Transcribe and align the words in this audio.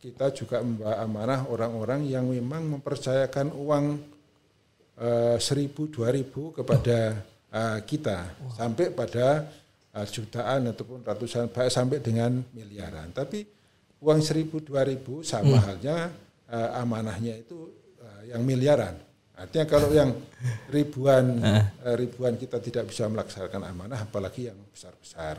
kita 0.00 0.32
juga 0.32 0.64
membawa 0.64 0.96
amanah 1.04 1.40
orang-orang 1.52 2.08
yang 2.08 2.24
memang 2.24 2.64
mempercayakan 2.80 3.52
uang 3.52 4.00
eh, 4.96 5.36
seribu 5.36 5.92
dua 5.92 6.08
ribu 6.08 6.56
kepada 6.56 7.20
eh, 7.52 7.78
kita 7.84 8.32
sampai 8.56 8.96
pada 8.96 9.44
eh, 9.92 10.06
jutaan 10.08 10.72
ataupun 10.72 11.04
ratusan 11.04 11.52
bahkan 11.52 11.68
sampai 11.68 12.00
dengan 12.00 12.40
miliaran. 12.56 13.12
Tapi 13.12 13.44
uang 14.00 14.20
seribu 14.24 14.64
dua 14.64 14.88
ribu 14.88 15.20
sama 15.20 15.60
halnya 15.60 16.08
eh, 16.48 16.80
amanahnya 16.80 17.36
itu 17.36 17.68
eh, 18.00 18.32
yang 18.32 18.40
miliaran. 18.40 18.96
Artinya 19.36 19.68
kalau 19.68 19.92
yang 20.00 20.16
ribuan 20.72 21.44
eh, 21.44 21.94
ribuan 22.00 22.40
kita 22.40 22.56
tidak 22.56 22.88
bisa 22.88 23.04
melaksanakan 23.04 23.68
amanah, 23.68 24.00
apalagi 24.08 24.48
yang 24.48 24.56
besar-besar. 24.72 25.36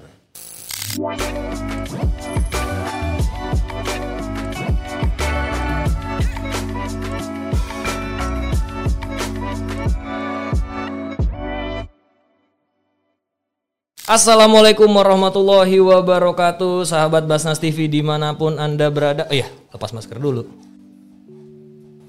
Assalamualaikum 14.11 14.91
warahmatullahi 14.91 15.79
wabarakatuh. 15.79 16.83
Sahabat 16.83 17.23
Basnas 17.23 17.63
TV 17.63 17.87
di 17.87 18.03
mana 18.03 18.35
pun 18.35 18.59
anda 18.59 18.91
berada. 18.91 19.23
Oh 19.23 19.31
iya, 19.31 19.47
lepas 19.71 19.95
masker 19.95 20.19
dulu. 20.19 20.51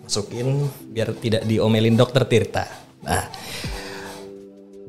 Masukin 0.02 0.66
biar 0.90 1.14
tidak 1.14 1.46
diomelin 1.46 1.94
dokter 1.94 2.26
Tirta. 2.26 2.66
Nah. 3.06 3.30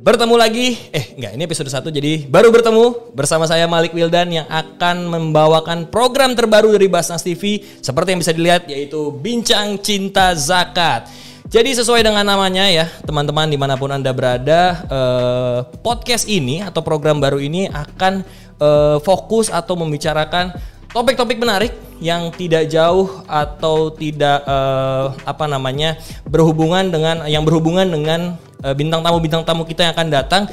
Bertemu 0.01 0.35
lagi, 0.41 0.73
eh 0.89 1.13
enggak 1.13 1.31
ini 1.37 1.43
episode 1.45 1.69
1 1.69 1.85
jadi 1.93 2.13
baru 2.25 2.49
bertemu 2.49 3.13
bersama 3.13 3.45
saya 3.45 3.69
Malik 3.69 3.93
Wildan 3.93 4.33
yang 4.33 4.49
akan 4.49 5.05
membawakan 5.05 5.93
program 5.93 6.33
terbaru 6.33 6.73
dari 6.75 6.89
Basnas 6.91 7.23
TV 7.23 7.61
Seperti 7.79 8.11
yang 8.11 8.19
bisa 8.19 8.33
dilihat 8.35 8.65
yaitu 8.67 9.13
Bincang 9.15 9.79
Cinta 9.85 10.33
Zakat 10.33 11.07
jadi 11.47 11.69
sesuai 11.75 12.03
dengan 12.05 12.23
namanya 12.23 12.67
ya 12.71 12.87
teman-teman 13.03 13.51
di 13.51 13.59
mana 13.59 13.75
pun 13.75 13.91
anda 13.91 14.11
berada 14.15 14.61
eh, 14.87 15.59
podcast 15.83 16.27
ini 16.27 16.63
atau 16.63 16.79
program 16.79 17.19
baru 17.19 17.39
ini 17.39 17.67
akan 17.67 18.23
eh, 18.59 18.97
fokus 19.03 19.51
atau 19.51 19.75
membicarakan 19.75 20.55
topik-topik 20.93 21.41
menarik 21.41 21.73
yang 21.99 22.29
tidak 22.35 22.69
jauh 22.69 23.25
atau 23.27 23.91
tidak 23.91 24.45
eh, 24.45 25.05
apa 25.25 25.45
namanya 25.49 25.99
berhubungan 26.27 26.87
dengan 26.87 27.25
yang 27.27 27.43
berhubungan 27.43 27.89
dengan 27.89 28.39
eh, 28.63 28.75
bintang 28.77 29.03
tamu 29.03 29.19
bintang 29.19 29.43
tamu 29.43 29.63
kita 29.67 29.89
yang 29.89 29.93
akan 29.97 30.09
datang 30.13 30.43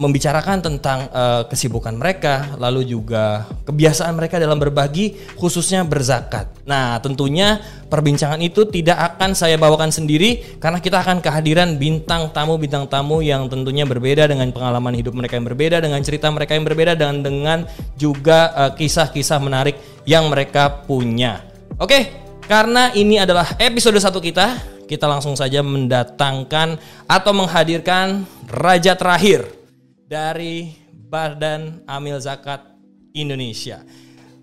membicarakan 0.00 0.64
tentang 0.64 1.12
eh, 1.12 1.44
kesibukan 1.52 1.92
mereka, 1.92 2.56
lalu 2.56 2.88
juga 2.88 3.44
kebiasaan 3.68 4.16
mereka 4.16 4.40
dalam 4.40 4.56
berbagi, 4.56 5.12
khususnya 5.36 5.84
berzakat. 5.84 6.48
Nah, 6.64 6.96
tentunya 7.04 7.60
perbincangan 7.92 8.40
itu 8.40 8.64
tidak 8.72 8.96
akan 8.96 9.36
saya 9.36 9.60
bawakan 9.60 9.92
sendiri 9.92 10.56
karena 10.56 10.80
kita 10.80 11.04
akan 11.04 11.20
kehadiran 11.20 11.76
bintang 11.76 12.32
tamu 12.32 12.56
bintang 12.56 12.88
tamu 12.88 13.20
yang 13.20 13.44
tentunya 13.52 13.84
berbeda 13.84 14.24
dengan 14.24 14.48
pengalaman 14.56 14.96
hidup 14.96 15.12
mereka 15.12 15.36
yang 15.36 15.44
berbeda, 15.44 15.84
dengan 15.84 16.00
cerita 16.00 16.32
mereka 16.32 16.56
yang 16.56 16.64
berbeda 16.64 16.96
dan 16.96 17.20
dengan 17.20 17.68
juga 18.00 18.56
eh, 18.56 18.72
kisah-kisah 18.80 19.36
menarik 19.36 19.76
yang 20.08 20.32
mereka 20.32 20.80
punya. 20.88 21.44
Oke, 21.76 22.08
karena 22.48 22.88
ini 22.96 23.20
adalah 23.20 23.52
episode 23.60 24.00
satu 24.00 24.16
kita, 24.16 24.56
kita 24.88 25.04
langsung 25.04 25.36
saja 25.36 25.60
mendatangkan 25.60 26.80
atau 27.04 27.32
menghadirkan 27.36 28.24
raja 28.48 28.96
terakhir 28.96 29.59
dari 30.10 30.74
Badan 30.90 31.86
Amil 31.86 32.18
Zakat 32.18 32.66
Indonesia. 33.14 33.86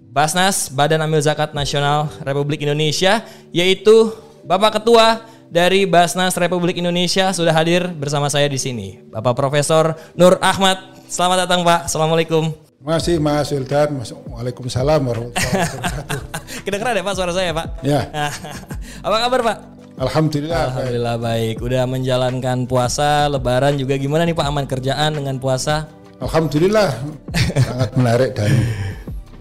Basnas 0.07 0.71
Badan 0.71 1.03
Amil 1.03 1.19
Zakat 1.19 1.51
Nasional 1.51 2.07
Republik 2.23 2.63
Indonesia 2.63 3.19
yaitu 3.51 4.15
Bapak 4.47 4.79
Ketua 4.79 5.27
dari 5.51 5.83
Basnas 5.83 6.39
Republik 6.39 6.79
Indonesia 6.79 7.35
sudah 7.35 7.51
hadir 7.51 7.83
bersama 7.91 8.31
saya 8.31 8.47
di 8.47 8.55
sini. 8.55 9.03
Bapak 9.11 9.35
Profesor 9.35 9.91
Nur 10.15 10.39
Ahmad. 10.39 10.79
Selamat 11.11 11.43
datang 11.43 11.67
Pak. 11.67 11.91
Assalamualaikum. 11.91 12.55
Masih 12.79 13.19
Mas 13.19 13.51
Wildan, 13.51 13.99
Waalaikumsalam 14.31 15.03
warahmatullahi 15.03 15.59
wabarakatuh. 15.67 16.63
Kedengeran 16.65 16.95
ya 16.95 17.03
Pak 17.03 17.15
suara 17.19 17.33
saya 17.35 17.51
Pak? 17.51 17.65
Ya, 17.83 18.01
Apa 19.05 19.15
kabar 19.27 19.39
Pak? 19.43 19.76
Alhamdulillah. 19.97 20.63
Alhamdulillah 20.71 21.15
baik. 21.17 21.55
Udah 21.59 21.83
menjalankan 21.89 22.69
puasa, 22.69 23.25
lebaran 23.27 23.81
juga 23.81 23.97
gimana 23.97 24.29
nih 24.29 24.37
Pak 24.37 24.45
aman 24.45 24.65
kerjaan 24.69 25.17
dengan 25.17 25.41
puasa? 25.41 25.89
Alhamdulillah 26.21 26.89
sangat 27.67 27.89
menarik 27.97 28.31
dan 28.37 28.49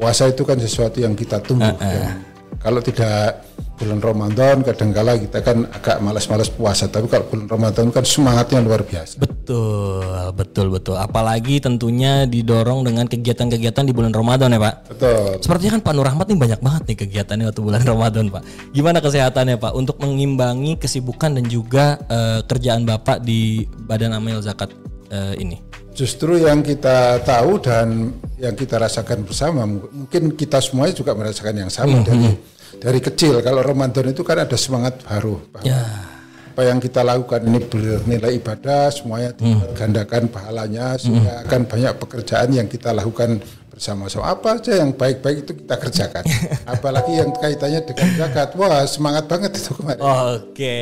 puasa 0.01 0.29
itu 0.33 0.43
kan 0.49 0.57
sesuatu 0.57 1.01
yang 1.01 1.13
kita 1.13 1.41
tunggu. 1.45 1.77
Dan 1.77 2.21
kalau 2.61 2.81
tidak 2.81 3.46
bulan 3.77 4.01
Ramadan 4.01 4.65
kadangkala 4.65 5.21
kita 5.21 5.45
kan 5.45 5.69
agak 5.69 6.01
malas-malas 6.01 6.49
puasa, 6.49 6.89
tapi 6.89 7.07
kalau 7.13 7.29
bulan 7.29 7.47
Ramadan 7.47 7.93
kan 7.93 8.03
semangatnya 8.03 8.65
luar 8.65 8.83
biasa. 8.83 9.21
Betul, 9.21 10.33
betul, 10.33 10.67
betul. 10.73 10.97
Apalagi 10.97 11.61
tentunya 11.61 12.25
didorong 12.25 12.83
dengan 12.83 13.05
kegiatan-kegiatan 13.07 13.85
di 13.85 13.93
bulan 13.93 14.17
Ramadan 14.17 14.57
ya 14.57 14.61
Pak. 14.61 14.75
Betul. 14.97 15.45
Sepertinya 15.45 15.73
kan 15.79 15.83
Pak 15.85 15.93
Nur 15.93 16.07
Rahmat 16.09 16.27
nih 16.33 16.39
banyak 16.41 16.61
banget 16.65 16.83
nih 16.89 16.97
kegiatannya 17.05 17.45
waktu 17.53 17.63
bulan 17.63 17.83
Ramadan 17.93 18.25
Pak. 18.33 18.43
Gimana 18.73 18.99
kesehatannya 19.05 19.57
Pak 19.61 19.73
untuk 19.77 19.97
mengimbangi 20.01 20.81
kesibukan 20.81 21.37
dan 21.37 21.45
juga 21.47 22.01
eh, 22.09 22.41
kerjaan 22.49 22.89
Bapak 22.89 23.23
di 23.23 23.69
Badan 23.87 24.17
Amil 24.17 24.41
Zakat 24.41 24.73
eh, 25.13 25.37
ini? 25.39 25.61
Justru 25.97 26.37
yang 26.37 26.61
kita 26.61 27.25
tahu 27.25 27.57
dan 27.57 28.13
yang 28.37 28.53
kita 28.53 28.77
rasakan 28.77 29.25
bersama, 29.25 29.65
mungkin 29.65 30.37
kita 30.37 30.61
semuanya 30.61 30.93
juga 30.93 31.17
merasakan 31.17 31.57
yang 31.57 31.73
sama 31.73 32.05
dari 32.05 32.37
dari 32.79 33.01
kecil. 33.01 33.41
Kalau 33.41 33.61
Ramadan 33.61 34.11
itu 34.11 34.23
kan 34.23 34.43
ada 34.43 34.57
semangat 34.57 35.01
baru. 35.03 35.41
bahwa 35.51 35.67
Ya. 35.67 35.83
apa 36.57 36.65
yang 36.65 36.81
kita 36.81 37.05
lakukan 37.05 37.45
ini 37.45 37.61
bernilai 37.61 38.33
ibadah 38.41 38.89
semuanya 38.89 39.37
gandakan 39.77 40.25
pahalanya 40.25 40.97
sehingga 40.97 41.45
akan 41.45 41.69
banyak 41.69 41.93
pekerjaan 42.01 42.49
yang 42.49 42.65
kita 42.65 42.97
lakukan 42.97 43.45
bersama-sama 43.69 44.33
apa 44.33 44.57
aja 44.57 44.81
yang 44.81 44.97
baik-baik 44.97 45.45
itu 45.45 45.53
kita 45.53 45.77
kerjakan 45.77 46.25
apalagi 46.73 47.21
yang 47.21 47.29
kaitannya 47.37 47.85
dengan 47.85 48.09
zakat 48.17 48.57
wah 48.57 48.81
semangat 48.89 49.29
banget 49.29 49.53
itu 49.53 49.77
kemarin 49.77 50.01
Oke, 50.01 50.81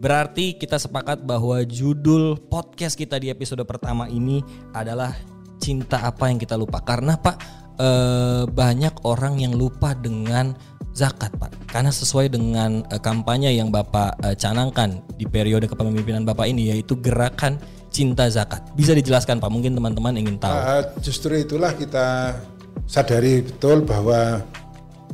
berarti 0.00 0.56
kita 0.56 0.80
sepakat 0.80 1.28
bahwa 1.28 1.60
judul 1.60 2.40
podcast 2.48 2.96
kita 2.96 3.20
di 3.20 3.28
episode 3.28 3.60
pertama 3.68 4.08
ini 4.08 4.40
adalah 4.72 5.12
cinta 5.60 6.08
apa 6.08 6.32
yang 6.32 6.40
kita 6.40 6.56
lupa. 6.56 6.80
Karena 6.80 7.20
Pak 7.20 7.36
eh, 7.76 8.42
banyak 8.48 9.04
orang 9.04 9.36
yang 9.36 9.52
lupa 9.52 9.92
dengan 9.92 10.56
zakat 10.94 11.30
Pak. 11.38 11.50
Karena 11.70 11.90
sesuai 11.90 12.32
dengan 12.32 12.82
eh, 12.90 13.00
kampanye 13.00 13.54
yang 13.54 13.70
Bapak 13.70 14.18
eh, 14.22 14.36
canangkan 14.36 15.00
di 15.14 15.26
periode 15.26 15.70
kepemimpinan 15.70 16.26
Bapak 16.26 16.46
ini 16.50 16.74
yaitu 16.74 16.98
gerakan 16.98 17.58
cinta 17.90 18.30
zakat. 18.30 18.62
Bisa 18.74 18.94
dijelaskan 18.94 19.42
Pak? 19.42 19.50
Mungkin 19.50 19.74
teman-teman 19.74 20.14
ingin 20.18 20.38
tahu. 20.38 20.54
Ah, 20.54 20.82
justru 21.02 21.34
itulah 21.38 21.74
kita 21.74 22.38
sadari 22.86 23.42
betul 23.46 23.82
bahwa 23.86 24.42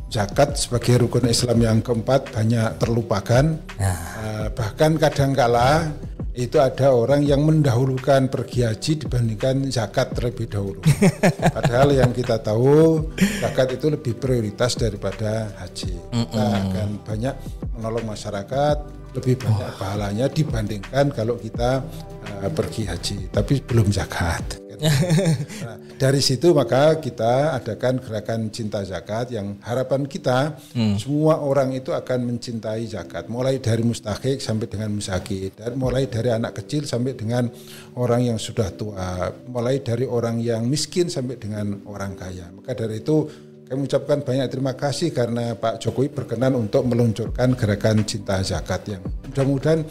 zakat 0.07 0.55
sebagai 0.57 1.07
rukun 1.07 1.27
Islam 1.27 1.59
yang 1.63 1.79
keempat 1.83 2.31
banyak 2.31 2.79
terlupakan 2.79 3.59
Ah, 3.77 4.49
bahkan 4.55 4.97
kadangkala 4.97 5.91
itu 6.37 6.61
ada 6.61 6.93
orang 6.93 7.25
yang 7.25 7.41
mendahulukan 7.49 8.29
pergi 8.29 8.69
haji 8.69 8.93
dibandingkan 9.09 9.73
zakat 9.73 10.13
terlebih 10.13 10.53
dahulu. 10.53 10.85
Padahal 11.57 11.97
yang 11.97 12.13
kita 12.13 12.37
tahu 12.45 13.09
zakat 13.41 13.81
itu 13.81 13.89
lebih 13.89 14.21
prioritas 14.21 14.77
daripada 14.77 15.49
haji. 15.65 15.97
Kita 16.13 16.45
akan 16.45 16.89
banyak 17.09 17.35
menolong 17.81 18.05
masyarakat, 18.05 18.77
lebih 19.17 19.41
banyak 19.41 19.71
pahalanya 19.81 20.27
dibandingkan 20.29 21.09
kalau 21.17 21.41
kita 21.41 21.81
uh, 22.45 22.49
pergi 22.53 22.85
haji, 22.85 23.33
tapi 23.33 23.65
belum 23.65 23.89
zakat. 23.89 24.66
Nah, 24.81 25.79
dari 25.97 26.21
situ 26.21 26.53
maka 26.53 26.99
kita 27.01 27.57
adakan 27.57 27.99
gerakan 28.01 28.41
cinta 28.53 28.85
zakat 28.85 29.33
yang 29.33 29.57
harapan 29.65 30.05
kita 30.05 30.59
semua 31.01 31.41
orang 31.41 31.73
itu 31.73 31.91
akan 31.91 32.35
mencintai 32.35 32.85
zakat. 32.87 33.27
Mulai 33.33 33.59
dari 33.59 33.83
mustahik 33.83 34.39
sampai 34.39 34.67
dengan 34.69 34.93
musakid 34.93 35.57
dan 35.57 35.75
mulai 35.79 36.07
dari 36.07 36.31
anak 36.31 36.63
kecil 36.63 36.85
sampai 36.85 37.17
dengan 37.17 37.49
orang 37.97 38.35
yang 38.35 38.39
sudah 38.39 38.69
tua 38.75 39.33
mulai 39.49 39.81
dari 39.81 40.05
orang 40.05 40.41
yang 40.43 40.69
miskin 40.69 41.09
sampai 41.09 41.41
dengan 41.41 41.81
orang 41.89 42.13
kaya. 42.19 42.53
Maka 42.53 42.77
dari 42.77 43.01
itu 43.01 43.46
kami 43.67 43.91
ucapkan 43.91 44.23
banyak 44.23 44.47
terima 44.47 44.79
kasih 44.79 45.11
karena 45.11 45.59
Pak 45.59 45.83
Jokowi 45.83 46.15
berkenan 46.15 46.55
untuk 46.55 46.87
meluncurkan 46.87 47.59
gerakan 47.59 48.07
cinta 48.07 48.39
zakat 48.39 48.87
yang 48.87 49.03
mudah-mudahan 49.27 49.83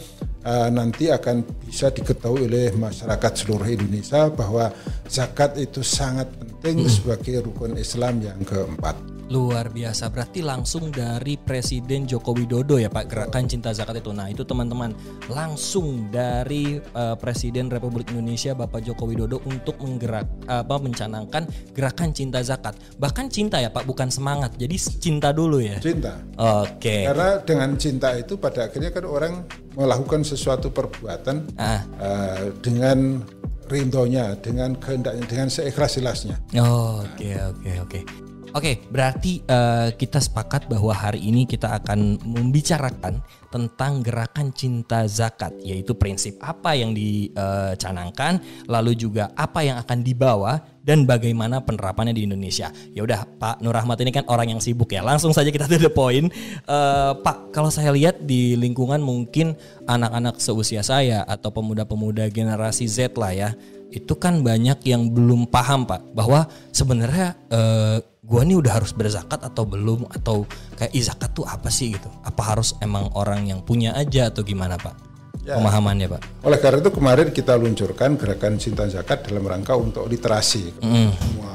uh, 0.48 0.68
nanti 0.72 1.12
akan 1.12 1.44
bisa 1.68 1.92
diketahui 1.92 2.48
oleh 2.48 2.72
masyarakat 2.72 3.32
seluruh 3.36 3.68
Indonesia 3.68 4.32
bahwa 4.32 4.72
zakat 5.04 5.60
itu 5.60 5.84
sangat 5.84 6.32
penting 6.40 6.88
sebagai 6.88 7.44
rukun 7.44 7.76
Islam 7.76 8.24
yang 8.24 8.40
keempat. 8.48 9.15
Luar 9.26 9.74
biasa, 9.74 10.06
berarti 10.14 10.38
langsung 10.38 10.94
dari 10.94 11.34
Presiden 11.34 12.06
Joko 12.06 12.30
Widodo 12.30 12.78
ya 12.78 12.86
Pak 12.86 13.10
gerakan 13.10 13.50
cinta 13.50 13.74
zakat 13.74 13.98
itu. 13.98 14.14
Nah 14.14 14.30
itu 14.30 14.46
teman-teman 14.46 14.94
langsung 15.26 16.06
dari 16.14 16.78
uh, 16.78 17.18
Presiden 17.18 17.66
Republik 17.66 18.14
Indonesia 18.14 18.54
Bapak 18.54 18.86
Joko 18.86 19.10
Widodo 19.10 19.42
untuk 19.42 19.82
menggerak 19.82 20.30
apa 20.46 20.78
mencanangkan 20.78 21.50
gerakan 21.74 22.14
cinta 22.14 22.38
zakat. 22.46 22.78
Bahkan 23.02 23.26
cinta 23.26 23.58
ya 23.58 23.74
Pak, 23.74 23.82
bukan 23.82 24.14
semangat. 24.14 24.54
Jadi 24.54 24.78
cinta 24.78 25.34
dulu 25.34 25.58
ya. 25.58 25.82
Cinta. 25.82 26.22
Oke. 26.38 26.78
Okay. 26.78 27.02
Karena 27.10 27.42
dengan 27.42 27.70
cinta 27.74 28.14
itu 28.14 28.38
pada 28.38 28.70
akhirnya 28.70 28.94
kan 28.94 29.04
orang 29.10 29.42
melakukan 29.74 30.22
sesuatu 30.22 30.70
perbuatan 30.70 31.50
ah. 31.58 31.82
uh, 31.98 32.54
dengan 32.62 33.26
rindonya, 33.66 34.38
dengan 34.38 34.78
kehendaknya, 34.78 35.24
dengan 35.26 35.48
seikhlas-ikhlasnya. 35.50 36.38
Oh, 36.62 37.02
oke 37.02 37.28
oke 37.34 37.72
oke. 37.82 38.25
Oke, 38.56 38.80
berarti 38.88 39.44
uh, 39.52 39.92
kita 39.92 40.16
sepakat 40.16 40.64
bahwa 40.72 40.88
hari 40.88 41.28
ini 41.28 41.44
kita 41.44 41.76
akan 41.76 42.16
membicarakan 42.24 43.20
tentang 43.52 44.00
gerakan 44.00 44.48
cinta 44.48 45.04
zakat, 45.04 45.52
yaitu 45.60 45.92
prinsip 45.92 46.40
apa 46.40 46.72
yang 46.72 46.96
dicanangkan, 46.96 48.40
lalu 48.64 48.96
juga 48.96 49.28
apa 49.36 49.60
yang 49.60 49.76
akan 49.76 50.00
dibawa 50.00 50.64
dan 50.80 51.04
bagaimana 51.04 51.60
penerapannya 51.60 52.16
di 52.16 52.24
Indonesia. 52.24 52.72
Ya 52.96 53.04
udah, 53.04 53.28
Pak 53.36 53.60
Nur 53.60 53.76
Rahmat 53.76 54.00
ini 54.00 54.08
kan 54.08 54.24
orang 54.24 54.56
yang 54.56 54.60
sibuk 54.64 54.88
ya. 54.88 55.04
Langsung 55.04 55.36
saja 55.36 55.52
kita 55.52 55.68
to 55.68 55.76
the 55.76 55.92
point. 55.92 56.32
Uh, 56.64 57.12
Pak, 57.20 57.52
kalau 57.52 57.68
saya 57.68 57.92
lihat 57.92 58.24
di 58.24 58.56
lingkungan 58.56 59.04
mungkin 59.04 59.52
anak-anak 59.84 60.40
seusia 60.40 60.80
saya 60.80 61.28
atau 61.28 61.52
pemuda-pemuda 61.52 62.32
generasi 62.32 62.88
Z 62.88 63.20
lah 63.20 63.36
ya, 63.36 63.52
itu 63.92 64.16
kan 64.16 64.40
banyak 64.40 64.80
yang 64.88 65.12
belum 65.12 65.44
paham 65.44 65.84
Pak 65.84 66.16
bahwa 66.16 66.48
sebenarnya 66.72 67.36
uh, 67.52 68.00
gua 68.26 68.42
nih 68.42 68.58
udah 68.58 68.82
harus 68.82 68.90
berzakat 68.90 69.40
atau 69.46 69.62
belum? 69.62 70.10
Atau 70.10 70.44
kayak 70.74 70.92
zakat 70.98 71.30
tuh 71.32 71.46
apa 71.46 71.70
sih? 71.70 71.94
gitu. 71.94 72.10
Apa 72.26 72.42
harus 72.54 72.74
emang 72.82 73.08
orang 73.14 73.46
yang 73.46 73.62
punya 73.62 73.94
aja 73.94 74.28
atau 74.28 74.42
gimana 74.42 74.74
pak? 74.76 75.06
Ya. 75.46 75.62
pemahamannya 75.62 76.10
pak. 76.10 76.20
Oleh 76.42 76.58
karena 76.58 76.82
itu 76.82 76.90
kemarin 76.90 77.30
kita 77.30 77.54
luncurkan 77.54 78.18
gerakan 78.18 78.58
cinta 78.58 78.82
zakat 78.90 79.30
dalam 79.30 79.46
rangka 79.46 79.78
untuk 79.78 80.10
literasi. 80.10 80.74
Mm. 80.82 81.10
semua. 81.14 81.54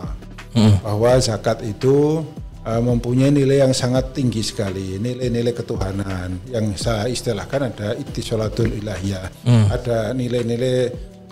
Mm. 0.55 0.75
bahwa 0.79 1.11
zakat 1.19 1.59
itu 1.67 2.23
uh, 2.63 2.81
mempunyai 2.83 3.35
nilai 3.35 3.67
yang 3.67 3.75
sangat 3.75 4.15
tinggi 4.15 4.39
sekali 4.39 4.95
nilai-nilai 4.95 5.51
ketuhanan. 5.51 6.39
Yang 6.47 6.65
saya 6.79 7.11
istilahkan 7.11 7.67
ada 7.67 7.91
itisolatul 7.99 8.71
ilahiyah. 8.71 9.27
Mm. 9.43 9.65
ada 9.67 10.15
nilai-nilai 10.15 10.77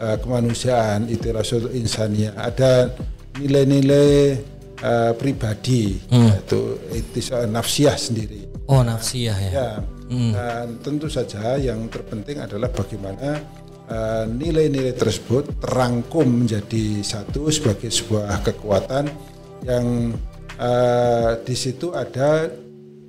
uh, 0.03 0.17
kemanusiaan 0.19 1.07
itirasul 1.07 1.71
insaniyah 1.71 2.35
ada 2.35 2.91
nilai-nilai 3.39 4.35
uh, 4.83 5.11
pribadi 5.15 5.99
hmm. 6.09 6.27
yaitu 6.29 6.59
itu 6.95 7.19
nafsiyah 7.47 7.97
sendiri. 7.99 8.47
Oh 8.69 8.81
nafsiyah 8.83 9.37
ya. 9.37 9.51
Ya. 9.51 9.69
Hmm. 10.09 10.31
Dan 10.33 10.67
tentu 10.81 11.05
saja 11.05 11.57
yang 11.61 11.85
terpenting 11.85 12.41
adalah 12.41 12.73
bagaimana 12.73 13.37
eh, 13.85 14.25
nilai-nilai 14.25 14.93
uh, 14.93 14.97
tersebut 14.97 15.61
terangkum 15.61 16.25
menjadi 16.25 17.05
satu 17.05 17.45
sebagai 17.53 17.93
sebuah 17.93 18.41
kekuatan 18.41 19.05
yang 19.69 20.09
uh, 20.57 21.37
di 21.45 21.53
situ 21.53 21.93
ada 21.93 22.49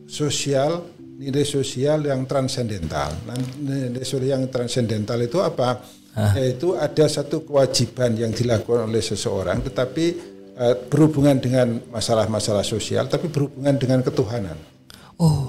sosial 0.05 1.01
nilai 1.21 1.45
sosial 1.45 2.09
yang 2.09 2.25
transendental. 2.25 3.13
Nah, 3.29 3.37
nilai 3.61 4.05
sosial 4.05 4.41
yang 4.41 4.45
transendental 4.49 5.21
itu 5.21 5.37
apa? 5.45 5.81
Hah? 6.17 6.33
Yaitu 6.35 6.75
ada 6.75 7.07
satu 7.07 7.45
kewajiban 7.45 8.17
yang 8.17 8.33
dilakukan 8.33 8.89
oleh 8.89 9.05
seseorang, 9.05 9.61
tetapi 9.61 10.30
uh, 10.61 10.77
berhubungan 10.93 11.41
dengan 11.41 11.81
masalah-masalah 11.89 12.62
sosial, 12.62 13.09
tapi 13.09 13.33
berhubungan 13.33 13.75
dengan 13.81 14.05
ketuhanan. 14.05 14.55
Oh, 15.17 15.49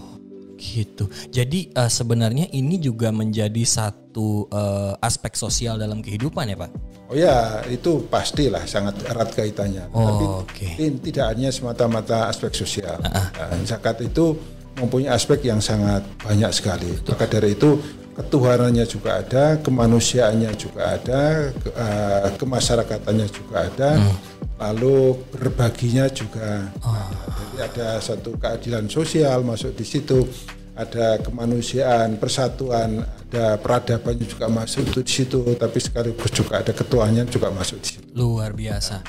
gitu. 0.55 1.11
Jadi 1.27 1.75
uh, 1.75 1.91
sebenarnya 1.91 2.47
ini 2.55 2.79
juga 2.79 3.11
menjadi 3.11 3.63
satu 3.67 4.47
uh, 4.47 4.95
aspek 5.03 5.35
sosial 5.35 5.75
dalam 5.75 5.99
kehidupan 5.99 6.47
ya, 6.47 6.57
Pak? 6.57 6.71
Oh 7.11 7.15
ya, 7.17 7.59
itu 7.67 8.07
pastilah 8.07 8.63
sangat 8.63 9.03
erat 9.03 9.35
kaitannya. 9.35 9.91
Oh, 9.91 10.07
Tapi 10.07 10.25
okay. 10.47 10.73
tidak 11.03 11.35
hanya 11.35 11.51
semata-mata 11.51 12.31
aspek 12.31 12.55
sosial. 12.55 12.95
Uh 13.03 13.27
-uh. 13.35 13.59
Zakat 13.67 13.99
itu 13.99 14.39
mempunyai 14.79 15.11
aspek 15.11 15.43
yang 15.43 15.59
sangat 15.59 16.07
banyak 16.23 16.51
sekali. 16.55 16.87
Betul. 16.87 17.11
Maka 17.11 17.25
dari 17.27 17.51
itu 17.51 17.69
ketuhanannya 18.15 18.85
juga 18.87 19.19
ada, 19.19 19.59
kemanusiaannya 19.59 20.51
juga 20.55 20.95
ada, 20.95 21.51
ke, 21.51 21.69
uh, 21.75 22.27
kemasyarakatannya 22.39 23.27
juga 23.27 23.55
ada. 23.67 23.89
Hmm 23.99 24.40
lalu 24.61 25.17
berbaginya 25.33 26.05
juga. 26.13 26.69
Oh. 26.85 27.09
jadi 27.41 27.65
ada 27.65 27.87
satu 27.97 28.37
keadilan 28.37 28.85
sosial 28.85 29.41
masuk 29.41 29.73
di 29.73 29.85
situ. 29.85 30.21
Ada 30.71 31.19
kemanusiaan 31.19 32.15
persatuan 32.15 33.03
ada 33.03 33.59
peradabannya 33.59 34.23
juga 34.23 34.47
masuk 34.47 34.87
di 35.01 35.03
situ. 35.03 35.41
Tapi 35.57 35.77
sekaligus 35.81 36.31
juga 36.31 36.61
ada 36.61 36.71
ketuanya 36.71 37.25
juga 37.25 37.49
masuk 37.49 37.81
di 37.81 37.87
situ. 37.97 38.05
Luar 38.13 38.53
biasa. 38.53 39.01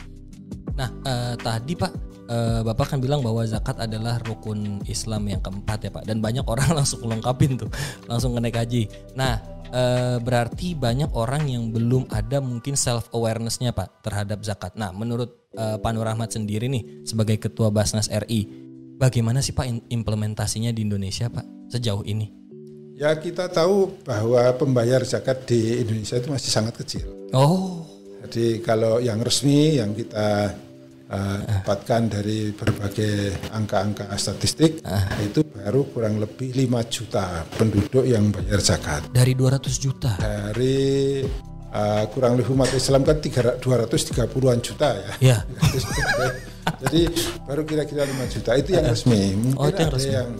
Nah 0.75 0.88
eh, 1.04 1.34
tadi 1.38 1.76
pak 1.76 1.93
eh, 2.26 2.60
bapak 2.66 2.96
kan 2.96 2.99
bilang 2.99 3.20
bahwa 3.22 3.44
zakat 3.46 3.78
adalah 3.78 4.19
rukun 4.25 4.82
Islam 4.88 5.28
yang 5.28 5.44
keempat 5.44 5.78
ya 5.87 5.90
pak. 5.93 6.04
Dan 6.08 6.19
banyak 6.19 6.49
orang 6.49 6.72
langsung 6.82 7.04
lengkapin 7.04 7.60
tuh. 7.60 7.70
Langsung 8.10 8.34
naik 8.34 8.58
haji. 8.58 8.90
Nah 9.14 9.38
uh, 9.72 10.16
berarti 10.20 10.76
banyak 10.76 11.10
orang 11.16 11.49
yang 11.49 11.72
belum 11.72 12.06
ada 12.12 12.38
mungkin 12.38 12.76
self 12.76 13.08
awarenessnya 13.16 13.72
pak 13.72 14.04
terhadap 14.04 14.44
zakat. 14.44 14.76
Nah 14.76 14.93
menurut 14.93 15.41
uh, 15.56 15.76
Pak 15.81 15.93
Nur 15.93 16.08
Ahmad 16.08 16.32
sendiri 16.32 16.69
nih 16.69 17.04
sebagai 17.04 17.37
ketua 17.40 17.69
Basnas 17.72 18.08
RI, 18.08 18.49
bagaimana 18.96 19.43
sih 19.43 19.56
pak 19.56 19.69
implementasinya 19.90 20.70
di 20.70 20.87
Indonesia 20.87 21.26
pak 21.26 21.44
sejauh 21.72 22.06
ini? 22.06 22.31
Ya 22.93 23.16
kita 23.19 23.49
tahu 23.50 24.04
bahwa 24.04 24.52
pembayar 24.54 25.02
zakat 25.02 25.49
di 25.49 25.82
Indonesia 25.82 26.20
itu 26.20 26.28
masih 26.31 26.50
sangat 26.52 26.78
kecil. 26.84 27.08
Oh. 27.34 27.82
Jadi 28.22 28.62
kalau 28.62 29.02
yang 29.02 29.19
resmi 29.19 29.82
yang 29.82 29.96
kita 29.96 30.54
uh, 31.10 31.38
dapatkan 31.43 32.02
dari 32.06 32.54
berbagai 32.54 33.50
angka-angka 33.50 34.06
statistik 34.14 34.84
uh. 34.87 35.19
itu 35.19 35.43
baru 35.43 35.82
kurang 35.90 36.22
lebih 36.22 36.54
5 36.54 36.94
juta 36.94 37.43
penduduk 37.58 38.04
yang 38.06 38.31
bayar 38.31 38.62
zakat. 38.62 39.10
Dari 39.10 39.34
200 39.34 39.66
juta. 39.82 40.12
Dari 40.22 41.20
uh, 41.72 42.04
kurang 42.12 42.36
lebih 42.38 42.52
umat 42.52 42.70
Islam 42.70 43.02
kan 43.02 43.19
230-an 43.19 44.58
juta 44.60 44.88
ya. 44.94 45.12
Iya. 45.19 45.38
Jadi 46.82 47.00
baru 47.42 47.62
kira-kira 47.66 48.06
5 48.06 48.34
juta 48.38 48.50
itu 48.54 48.70
yang 48.76 48.86
resmi. 48.86 49.34
Mungkin 49.34 49.58
oh, 49.58 49.66
itu 49.66 49.80
yang 49.82 49.90
ada 49.90 49.96
resmi. 49.98 50.14
yang 50.14 50.30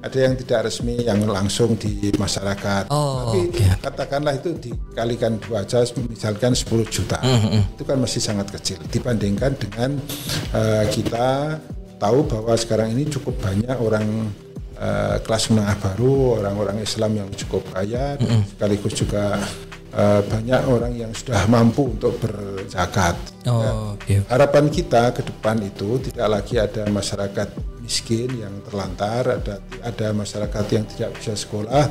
ada 0.00 0.16
yang 0.16 0.34
tidak 0.36 0.60
resmi 0.64 0.96
yang 1.04 1.20
langsung 1.28 1.76
di 1.76 2.08
masyarakat. 2.16 2.88
Oh, 2.88 3.28
Tapi 3.28 3.40
okay. 3.52 3.68
katakanlah 3.84 4.32
itu 4.40 4.56
dikalikan 4.56 5.36
dua 5.36 5.64
aja 5.64 5.84
misalkan 6.08 6.56
10 6.56 6.88
juta. 6.88 7.20
Mm 7.20 7.36
-hmm. 7.36 7.60
Itu 7.76 7.84
kan 7.84 7.96
masih 8.00 8.20
sangat 8.24 8.48
kecil 8.48 8.80
dibandingkan 8.88 9.52
dengan 9.60 10.00
uh, 10.56 10.84
kita 10.88 11.60
tahu 12.00 12.24
bahwa 12.24 12.56
sekarang 12.56 12.96
ini 12.96 13.12
cukup 13.12 13.36
banyak 13.44 13.76
orang 13.76 14.32
uh, 14.80 15.20
kelas 15.20 15.52
menengah 15.52 15.76
baru, 15.84 16.40
orang-orang 16.40 16.80
Islam 16.80 17.20
yang 17.20 17.28
cukup 17.36 17.60
kaya 17.68 18.16
mm 18.16 18.24
-hmm. 18.24 18.40
sekaligus 18.56 18.94
juga 18.96 19.36
uh, 19.94 20.20
banyak 20.24 20.60
orang 20.66 20.92
yang 20.94 21.12
sudah 21.14 21.46
mampu 21.46 21.90
untuk 21.90 22.18
berzakat. 22.22 23.16
Oh, 23.46 23.62
ya, 23.62 23.72
okay. 23.96 24.18
Harapan 24.28 24.66
kita 24.68 25.10
ke 25.14 25.22
depan 25.24 25.58
itu 25.62 25.98
tidak 26.10 26.28
lagi 26.40 26.58
ada 26.60 26.86
masyarakat 26.90 27.48
miskin 27.82 28.30
yang 28.38 28.54
terlantar, 28.66 29.40
ada 29.42 29.58
ada 29.82 30.06
masyarakat 30.14 30.64
yang 30.70 30.84
tidak 30.86 31.10
bisa 31.18 31.34
sekolah. 31.34 31.90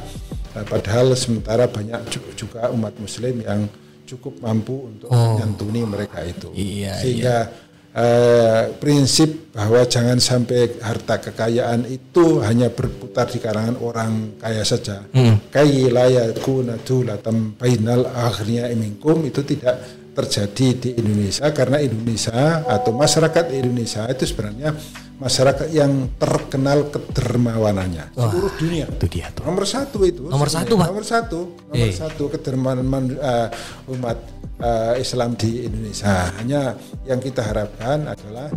Eh, 0.49 0.65
padahal 0.65 1.13
sementara 1.13 1.69
banyak 1.69 1.99
juga 2.33 2.73
umat 2.73 2.95
Muslim 2.97 3.43
yang 3.43 3.69
cukup 4.09 4.41
mampu 4.41 4.89
untuk 4.89 5.13
oh. 5.13 5.37
menyantuni 5.37 5.85
mereka 5.85 6.25
itu. 6.25 6.49
Iya, 6.57 6.97
Sehingga 6.97 7.35
iya. 7.45 7.68
Uh, 7.89 8.69
prinsip 8.77 9.49
bahwa 9.49 9.81
jangan 9.81 10.21
sampai 10.21 10.77
harta 10.77 11.17
kekayaan 11.17 11.89
itu 11.89 12.37
hanya 12.45 12.69
berputar 12.69 13.25
di 13.25 13.41
kalangan 13.41 13.81
orang 13.81 14.37
kaya 14.37 14.61
saja. 14.61 15.03
Hmm. 15.09 15.41
Kailayakuna 15.49 16.79
dulatam 16.85 17.57
bainal 17.57 18.05
akhirnya 18.13 18.69
iminkum 18.69 19.25
itu 19.25 19.41
tidak 19.41 19.98
terjadi 20.13 20.67
di 20.75 20.89
Indonesia 20.99 21.47
karena 21.53 21.77
Indonesia 21.79 22.65
atau 22.65 22.91
masyarakat 22.91 23.45
Indonesia 23.55 24.03
itu 24.09 24.23
sebenarnya 24.27 24.75
masyarakat 25.19 25.67
yang 25.75 26.15
terkenal 26.15 26.87
kedermawanannya 26.87 28.15
Wah, 28.15 28.31
seluruh 28.31 28.53
dunia. 28.55 28.87
Itu 28.87 29.07
dia 29.11 29.27
tuh. 29.35 29.43
Nomor 29.43 29.67
satu 29.67 30.07
itu. 30.07 30.31
Nomor 30.31 30.47
satu, 30.47 30.79
Pak. 30.79 30.87
Nomor 30.87 31.05
satu. 31.05 31.39
Nomor 31.69 31.89
eh. 31.91 31.93
satu 31.93 32.23
kedermawanan 32.31 33.19
uh, 33.19 33.47
umat 33.91 34.17
uh, 34.63 34.95
Islam 34.95 35.35
di 35.35 35.67
Indonesia. 35.67 36.31
Hanya 36.39 36.73
yang 37.03 37.19
kita 37.19 37.43
harapkan 37.43 38.07
adalah 38.07 38.47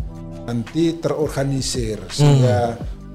nanti 0.47 0.99
terorganisir 1.03 1.99
hmm. 1.99 2.15
sehingga 2.15 2.59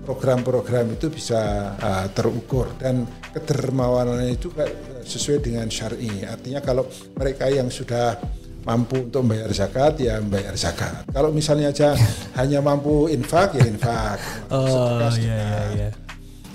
program-program 0.03 0.95
itu 0.95 1.11
bisa 1.11 1.75
uh, 1.75 2.07
terukur 2.15 2.71
dan 2.79 3.03
kedermawanannya 3.35 4.39
juga 4.39 4.63
sesuai 5.07 5.39
dengan 5.39 5.67
syar'i. 5.71 6.27
Artinya 6.27 6.59
kalau 6.59 6.83
mereka 7.15 7.47
yang 7.47 7.71
sudah 7.71 8.19
mampu 8.67 9.07
untuk 9.07 9.23
membayar 9.23 9.47
zakat 9.55 9.95
ya 10.03 10.19
membayar 10.19 10.51
zakat. 10.59 11.07
Kalau 11.07 11.31
misalnya 11.31 11.71
aja 11.71 11.95
hanya 12.35 12.59
mampu 12.59 13.07
infak 13.07 13.55
ya 13.55 13.63
infak. 13.63 14.19
Oh 14.51 14.99
iya 15.15 15.39
iya 15.39 15.63
iya. 15.71 15.89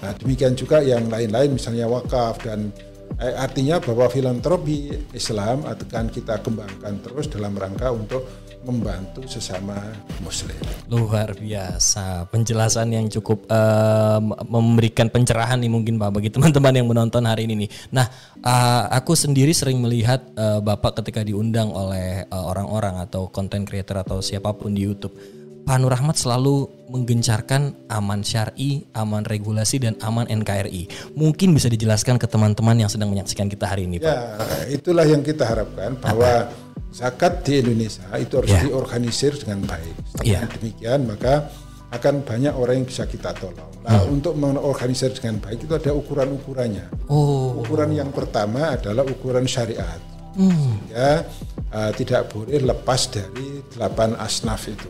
Nah, 0.03 0.13
demikian 0.19 0.53
juga 0.53 0.85
yang 0.85 1.09
lain-lain 1.09 1.57
misalnya 1.57 1.89
wakaf 1.89 2.43
dan 2.45 2.69
eh, 3.17 3.35
artinya 3.39 3.79
bahwa 3.81 4.11
filantropi 4.13 4.93
Islam 5.15 5.65
akan 5.65 6.11
kita 6.11 6.43
kembangkan 6.43 7.01
terus 7.01 7.31
dalam 7.33 7.55
rangka 7.57 7.95
untuk 7.95 8.27
membantu 8.63 9.27
sesama 9.27 9.75
muslim. 10.23 10.55
Luar 10.87 11.35
biasa 11.35 12.31
penjelasan 12.31 12.95
yang 12.95 13.07
cukup 13.11 13.47
uh, 13.51 14.23
memberikan 14.47 15.11
pencerahan 15.11 15.59
nih 15.59 15.71
mungkin 15.71 15.99
Pak 15.99 16.11
bagi 16.15 16.31
teman-teman 16.31 16.75
yang 16.79 16.87
menonton 16.87 17.27
hari 17.27 17.51
ini 17.51 17.67
nih. 17.67 17.71
Nah, 17.91 18.07
uh, 18.43 18.87
aku 18.95 19.19
sendiri 19.19 19.51
sering 19.51 19.83
melihat 19.83 20.23
uh, 20.39 20.63
Bapak 20.63 21.03
ketika 21.03 21.27
diundang 21.27 21.75
oleh 21.75 22.27
orang-orang 22.31 23.03
uh, 23.03 23.05
atau 23.05 23.27
content 23.29 23.67
creator 23.67 23.99
atau 24.03 24.23
siapa 24.23 24.55
pun 24.55 24.75
di 24.75 24.87
YouTube. 24.87 25.15
Pak 25.63 25.79
Nur 25.79 25.95
Rahmat 25.95 26.19
selalu 26.19 26.67
menggencarkan 26.91 27.87
aman 27.87 28.27
syari, 28.27 28.83
aman 28.99 29.23
regulasi 29.23 29.79
dan 29.79 29.95
aman 30.03 30.27
NKRI. 30.27 31.15
Mungkin 31.15 31.55
bisa 31.55 31.71
dijelaskan 31.71 32.19
ke 32.19 32.27
teman-teman 32.27 32.83
yang 32.83 32.91
sedang 32.91 33.15
menyaksikan 33.15 33.47
kita 33.47 33.71
hari 33.71 33.87
ini, 33.87 34.03
Pak. 34.03 34.11
Ya, 34.11 34.19
itulah 34.75 35.07
yang 35.07 35.23
kita 35.23 35.47
harapkan 35.47 35.95
bahwa 36.03 36.51
Apa? 36.51 36.72
Zakat 36.93 37.43
di 37.43 37.65
Indonesia 37.65 38.07
itu 38.21 38.39
harus 38.39 38.53
yeah. 38.53 38.63
diorganisir 38.69 39.33
dengan 39.41 39.65
baik. 39.65 39.95
Yeah. 40.23 40.45
demikian 40.47 41.09
maka 41.09 41.49
akan 41.93 42.25
banyak 42.25 42.57
orang 42.57 42.83
yang 42.83 42.89
bisa 42.89 43.05
kita 43.05 43.37
tolong. 43.37 43.69
Nah, 43.85 44.01
hmm. 44.01 44.15
untuk 44.17 44.33
mengorganisir 44.41 45.13
dengan 45.13 45.45
baik 45.45 45.69
itu 45.69 45.75
ada 45.77 45.93
ukuran-ukurannya. 45.93 47.13
Oh. 47.13 47.61
Ukuran 47.61 47.93
yang 47.93 48.09
pertama 48.09 48.73
adalah 48.73 49.05
ukuran 49.05 49.45
syariat. 49.45 50.01
Hmm. 50.33 50.81
Ya, 50.89 51.29
uh, 51.69 51.93
tidak 51.93 52.33
boleh 52.33 52.65
lepas 52.65 53.13
dari 53.13 53.61
delapan 53.77 54.17
asnaf 54.17 54.73
itu. 54.73 54.89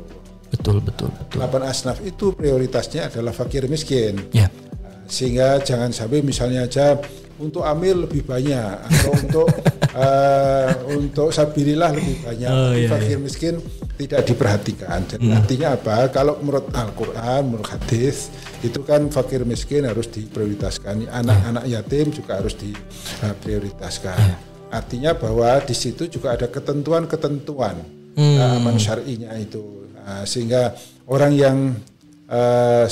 Betul, 0.55 0.79
betul, 0.79 1.11
betul. 1.11 1.43
Delapan 1.43 1.63
asnaf 1.67 1.99
itu 2.07 2.39
prioritasnya 2.39 3.11
adalah 3.11 3.35
fakir 3.35 3.67
miskin. 3.67 4.31
Ya. 4.31 4.47
Uh, 4.47 5.03
sehingga 5.11 5.59
jangan 5.59 5.91
sampai 5.91 6.23
misalnya 6.23 6.71
aja 6.71 6.95
untuk 7.43 7.67
amil 7.67 8.07
lebih 8.07 8.23
banyak 8.23 8.87
atau 8.87 9.11
untuk 9.19 9.49
uh, 9.99 10.71
untuk 11.03 11.35
sabilillah 11.35 11.91
lebih 11.91 12.23
banyak 12.23 12.51
oh, 12.51 12.71
tapi 12.71 12.79
iya, 12.79 12.89
fakir 12.89 13.19
iya. 13.19 13.19
miskin 13.19 13.55
tidak 13.99 14.23
diperhatikan 14.31 14.99
jadi 15.11 15.27
hmm. 15.27 15.39
artinya 15.43 15.69
apa 15.75 15.97
kalau 16.15 16.39
menurut 16.39 16.71
Al-Quran 16.71 17.43
menurut 17.51 17.69
hadis 17.69 18.31
itu 18.63 18.79
kan 18.87 19.11
fakir 19.11 19.43
miskin 19.43 19.83
harus 19.83 20.07
diprioritaskan 20.07 21.11
anak-anak 21.11 21.67
yatim 21.67 22.15
juga 22.15 22.39
harus 22.39 22.55
diprioritaskan 22.55 24.19
yeah. 24.23 24.39
artinya 24.71 25.13
bahwa 25.19 25.59
di 25.67 25.75
situ 25.75 26.07
juga 26.07 26.39
ada 26.39 26.47
ketentuan-ketentuan 26.47 27.83
hmm. 28.15 28.37
uh, 28.39 28.57
aman 28.63 28.79
syar'inya 28.79 29.35
itu 29.35 29.91
uh, 29.99 30.23
sehingga 30.23 30.79
orang 31.11 31.33
yang 31.35 31.57
uh, 32.31 32.87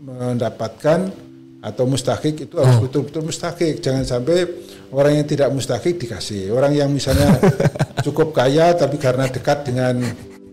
mendapatkan 0.00 1.25
atau 1.66 1.82
mustahik 1.90 2.46
itu 2.46 2.54
harus 2.54 2.78
oh. 2.78 2.82
betul-betul 2.86 3.26
mustahik. 3.26 3.82
Jangan 3.82 4.06
sampai 4.06 4.46
orang 4.94 5.18
yang 5.18 5.26
tidak 5.26 5.50
mustahik 5.50 5.98
dikasih. 5.98 6.54
Orang 6.54 6.70
yang 6.70 6.86
misalnya 6.94 7.42
cukup 8.06 8.30
kaya 8.30 8.70
tapi 8.78 9.02
karena 9.02 9.26
dekat 9.26 9.66
dengan 9.66 9.98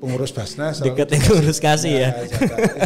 pengurus 0.03 0.36
Basnas 0.36 0.84
dekat 0.84 1.15
yang 1.15 1.24
pengurus 1.24 1.63
kasih 1.63 1.93
ya. 1.96 2.10
ya. 2.12 2.38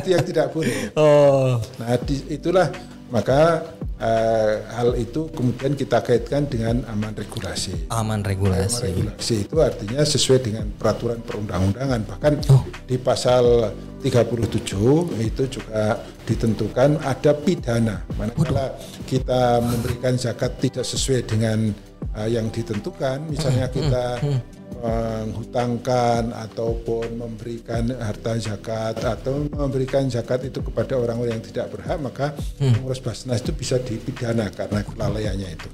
itu 0.03 0.07
yang 0.11 0.23
tidak 0.27 0.53
boleh. 0.53 0.75
Oh. 0.99 1.57
Nah, 1.79 1.97
di, 2.03 2.21
itulah 2.29 2.69
maka 3.09 3.63
uh, 4.01 4.53
hal 4.73 4.93
itu 4.97 5.29
kemudian 5.33 5.73
kita 5.73 6.01
kaitkan 6.01 6.45
dengan 6.49 6.85
aman 6.89 7.13
regulasi. 7.13 7.89
Aman 7.93 8.21
regulasi. 8.21 8.81
Aman 8.81 8.87
regulasi 8.93 9.35
itu 9.45 9.55
artinya 9.61 10.01
sesuai 10.01 10.39
dengan 10.41 10.65
peraturan 10.77 11.19
perundang-undangan 11.25 12.01
bahkan 12.05 12.33
oh. 12.49 12.63
di 12.85 12.97
pasal 12.97 13.73
37 14.01 15.17
itu 15.25 15.43
juga 15.59 15.99
ditentukan 16.29 17.01
ada 17.01 17.31
pidana. 17.33 18.05
Manakala 18.15 18.77
kita 19.09 19.59
memberikan 19.63 20.13
zakat 20.15 20.61
tidak 20.61 20.85
sesuai 20.85 21.25
dengan 21.25 21.73
uh, 22.17 22.25
yang 22.27 22.49
ditentukan, 22.49 23.21
misalnya 23.29 23.69
hmm, 23.69 23.75
kita 23.77 24.05
hmm, 24.17 24.27
hmm. 24.27 24.41
menghutangkan 24.81 26.23
ataupun 26.33 27.07
memberikan 27.15 27.93
harta 28.01 28.33
zakat 28.41 28.97
atau 29.05 29.45
memberikan 29.53 30.09
zakat 30.09 30.49
itu 30.49 30.65
kepada 30.65 30.97
orang-orang 30.97 31.37
yang 31.37 31.45
tidak 31.45 31.69
berhak, 31.69 31.97
maka 32.01 32.27
pengurus 32.57 32.99
Basnas 32.99 33.45
itu 33.45 33.53
bisa 33.53 33.77
dipidana 33.77 34.49
karena 34.49 34.81
kelalaiannya 34.81 35.49
itu. 35.53 35.69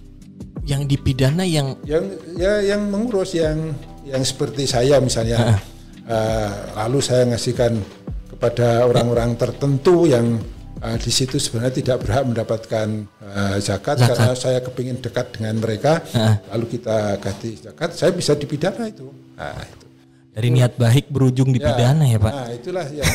Yang 0.63 0.95
dipidana 0.95 1.43
yang 1.43 1.75
yang 1.83 2.05
ya 2.39 2.63
yang 2.63 2.87
mengurus 2.87 3.35
yang 3.35 3.71
yang 4.03 4.23
seperti 4.23 4.67
saya 4.67 4.99
misalnya. 4.99 5.59
Uh, 6.03 6.51
lalu 6.83 6.99
saya 6.99 7.23
ngasihkan 7.31 7.79
kepada 8.27 8.83
orang-orang 8.83 9.39
tertentu 9.39 10.03
yang 10.03 10.35
uh, 10.83 10.97
di 10.99 11.11
situ 11.11 11.39
sebenarnya 11.39 11.73
tidak 11.79 11.97
berhak 12.03 12.23
mendapatkan 12.27 12.87
uh, 13.23 13.57
zakat, 13.63 14.03
zakat 14.03 14.15
karena 14.19 14.35
saya 14.35 14.59
kepingin 14.59 14.99
dekat 14.99 15.39
dengan 15.39 15.55
mereka, 15.63 16.03
uh. 16.11 16.35
lalu 16.51 16.77
kita 16.77 17.17
ganti 17.23 17.55
zakat, 17.55 17.95
saya 17.95 18.11
bisa 18.11 18.35
dipidana 18.35 18.83
itu. 18.91 19.07
Nah, 19.39 19.63
itu. 19.63 19.85
Dari 20.33 20.49
niat 20.49 20.73
baik 20.81 21.13
berujung 21.13 21.53
dipidana 21.53 22.09
ya, 22.09 22.17
ya 22.17 22.25
Pak. 22.25 22.33
Nah 22.33 22.49
itulah 22.49 22.87
yang 22.89 23.13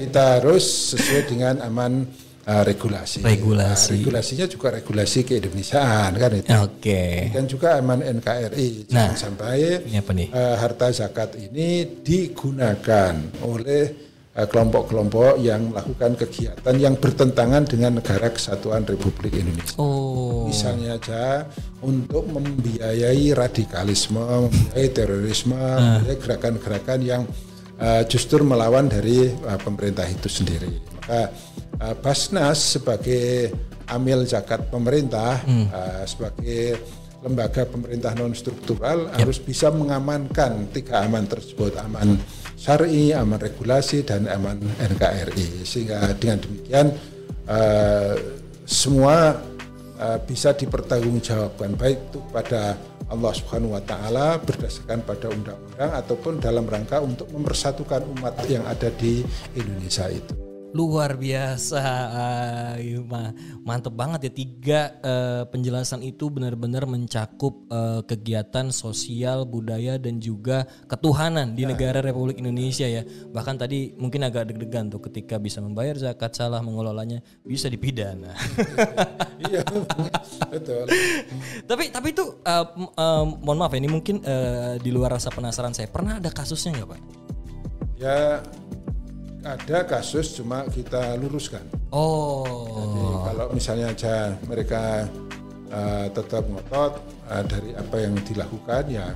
kita 0.00 0.40
harus 0.40 0.96
sesuai 0.96 1.22
dengan 1.28 1.54
aman 1.60 2.08
uh, 2.48 2.62
regulasi. 2.64 3.20
Regulasi. 3.20 3.92
Nah, 3.92 3.96
regulasinya 4.00 4.46
juga 4.48 4.72
regulasi 4.72 5.28
keindonesiaan 5.28 6.16
kan 6.16 6.30
itu. 6.32 6.48
Oke. 6.48 6.80
Okay. 6.80 7.14
Dan 7.36 7.44
juga 7.44 7.76
aman 7.76 8.00
NKRI. 8.00 8.88
Jangan 8.88 8.96
nah, 8.96 9.12
sampai 9.12 9.84
ini 9.84 10.00
apa 10.00 10.12
nih? 10.16 10.28
Uh, 10.32 10.56
harta 10.56 10.88
zakat 10.88 11.36
ini 11.36 11.84
digunakan 12.00 13.12
oleh 13.44 14.13
Eh, 14.13 14.13
kelompok-kelompok 14.34 15.38
yang 15.38 15.70
melakukan 15.70 16.18
kegiatan 16.18 16.74
yang 16.74 16.98
bertentangan 16.98 17.70
dengan 17.70 18.02
negara 18.02 18.34
kesatuan 18.34 18.82
Republik 18.82 19.38
Indonesia. 19.38 19.78
Oh. 19.78 20.50
Misalnya 20.50 20.98
aja 20.98 21.46
untuk 21.86 22.26
membiayai 22.26 23.30
radikalisme, 23.30 24.50
membiayai 24.50 24.90
terorisme, 24.90 25.54
uh. 25.54 26.02
membiayai 26.02 26.18
gerakan-gerakan 26.18 27.00
yang 27.06 27.22
uh, 27.78 28.02
justru 28.10 28.42
melawan 28.42 28.90
dari 28.90 29.30
uh, 29.30 29.58
pemerintah 29.62 30.06
itu 30.10 30.26
sendiri. 30.26 30.82
Maka 30.98 31.30
uh, 31.78 31.94
Basnas 32.02 32.74
sebagai 32.74 33.54
amil 33.86 34.26
zakat 34.26 34.66
pemerintah, 34.66 35.46
hmm. 35.46 35.66
uh, 35.70 36.02
sebagai 36.10 36.82
lembaga 37.22 37.64
pemerintah 37.64 38.12
non 38.18 38.36
struktural 38.36 39.08
yep. 39.08 39.24
harus 39.24 39.38
bisa 39.40 39.72
mengamankan 39.72 40.68
tiga 40.74 41.08
aman 41.08 41.24
tersebut 41.24 41.72
aman 41.80 42.20
syari, 42.58 43.12
aman 43.14 43.38
regulasi 43.38 44.06
dan 44.06 44.26
aman 44.30 44.58
NKRI 44.78 45.62
sehingga 45.66 46.12
dengan 46.16 46.38
demikian 46.42 46.86
uh, 47.48 48.14
semua 48.64 49.38
uh, 50.00 50.18
bisa 50.24 50.52
dipertanggungjawabkan. 50.56 51.76
Baik 51.76 51.98
itu 52.12 52.20
pada 52.32 52.78
Allah 53.12 53.32
Subhanahu 53.36 53.76
wa 53.76 53.82
taala 53.84 54.40
berdasarkan 54.40 55.04
pada 55.04 55.28
undang-undang 55.28 55.90
ataupun 55.92 56.40
dalam 56.40 56.64
rangka 56.64 57.04
untuk 57.04 57.28
mempersatukan 57.30 58.02
umat 58.18 58.40
yang 58.48 58.64
ada 58.64 58.88
di 58.92 59.20
Indonesia 59.52 60.08
itu 60.08 60.43
luar 60.74 61.14
biasa. 61.14 61.80
Uh, 62.10 62.74
mantep 63.62 63.94
banget 63.94 64.26
ya. 64.28 64.32
Tiga 64.34 64.80
uh, 65.00 65.42
penjelasan 65.46 66.02
itu 66.02 66.26
benar-benar 66.28 66.84
mencakup 66.90 67.70
uh, 67.70 68.02
kegiatan 68.02 68.74
sosial 68.74 69.46
budaya 69.46 69.96
dan 69.96 70.18
juga 70.18 70.66
ketuhanan 70.90 71.54
di 71.54 71.62
ya. 71.62 71.70
negara 71.70 72.02
Republik 72.02 72.42
Indonesia 72.42 72.90
ya. 72.90 73.06
Bahkan 73.06 73.54
tadi 73.54 73.94
mungkin 73.94 74.26
agak 74.26 74.50
deg-degan 74.50 74.90
tuh 74.90 74.98
ketika 75.06 75.38
bisa 75.38 75.62
membayar 75.62 75.94
zakat 75.94 76.34
salah 76.34 76.58
mengelolanya 76.60 77.22
bisa 77.46 77.70
dipidana. 77.70 78.34
Iya 79.34 79.66
betul. 80.48 80.86
Tapi 81.66 81.90
tapi 81.90 82.08
itu 82.14 82.38
uh, 82.46 82.66
uh, 82.96 83.24
mohon 83.42 83.58
maaf 83.58 83.74
ya 83.74 83.82
ini 83.82 83.90
mungkin 83.90 84.22
uh, 84.22 84.78
di 84.78 84.94
luar 84.94 85.18
rasa 85.18 85.28
penasaran 85.34 85.74
saya. 85.74 85.90
Pernah 85.90 86.22
ada 86.22 86.30
kasusnya 86.30 86.80
nggak 86.80 86.88
pak? 86.94 87.00
Ya 87.98 88.40
ada 89.44 89.84
kasus 89.84 90.40
cuma 90.40 90.64
kita 90.72 91.20
luruskan. 91.20 91.62
Oh. 91.92 92.80
Jadi 92.80 93.02
kalau 93.28 93.46
misalnya 93.52 93.86
aja 93.92 94.14
mereka 94.48 95.04
uh, 95.68 96.08
tetap 96.08 96.48
ngotot 96.48 96.92
uh, 97.28 97.44
dari 97.44 97.76
apa 97.76 97.96
yang 98.00 98.16
dilakukan 98.24 98.88
ya 98.88 99.12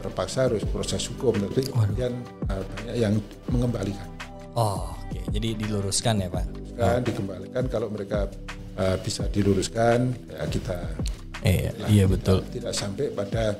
terpaksa 0.00 0.48
harus 0.48 0.64
proses 0.68 1.04
hukum 1.12 1.36
tapi 1.36 1.68
kemudian 1.68 2.12
uh, 2.48 2.62
banyak 2.64 2.96
yang 2.96 3.14
mengembalikan. 3.52 4.08
Oh, 4.56 4.96
oke. 4.96 5.12
Okay. 5.12 5.22
Jadi 5.36 5.48
diluruskan 5.60 6.24
ya, 6.24 6.28
Pak. 6.32 6.44
Kan 6.76 7.00
oh. 7.00 7.04
dikembalikan 7.04 7.64
kalau 7.68 7.88
mereka 7.92 8.32
uh, 8.80 8.96
bisa 9.04 9.28
diluruskan 9.28 10.16
ya 10.32 10.44
kita 10.48 10.78
Iya, 11.46 11.70
iya 11.86 12.04
betul. 12.10 12.42
Tidak 12.48 12.74
sampai 12.74 13.12
pada 13.12 13.54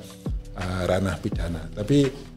uh, 0.59 0.81
ranah 0.89 1.15
pidana. 1.23 1.71
Tapi 1.71 2.03
Eh, 2.09 2.36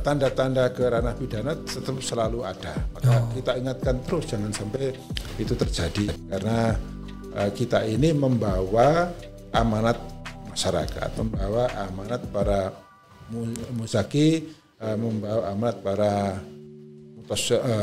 tanda-tanda 0.00 0.64
uh, 0.68 0.72
ke 0.72 0.82
ranah 0.88 1.12
pidana 1.12 1.52
tetap 1.60 2.00
selalu 2.00 2.40
ada. 2.44 2.72
Maka 2.96 3.10
oh. 3.20 3.28
kita 3.36 3.52
ingatkan 3.60 3.96
terus 4.04 4.24
jangan 4.32 4.52
sampai 4.52 4.96
itu 5.36 5.52
terjadi 5.52 6.08
karena 6.32 6.72
uh, 7.36 7.50
kita 7.52 7.84
ini 7.84 8.16
membawa 8.16 9.12
amanat 9.52 10.00
masyarakat, 10.48 11.10
membawa 11.20 11.68
amanat 11.84 12.24
para 12.32 12.72
Muzaki 13.76 14.46
uh, 14.80 14.96
membawa 14.96 15.50
amanat 15.52 15.82
para 15.82 16.40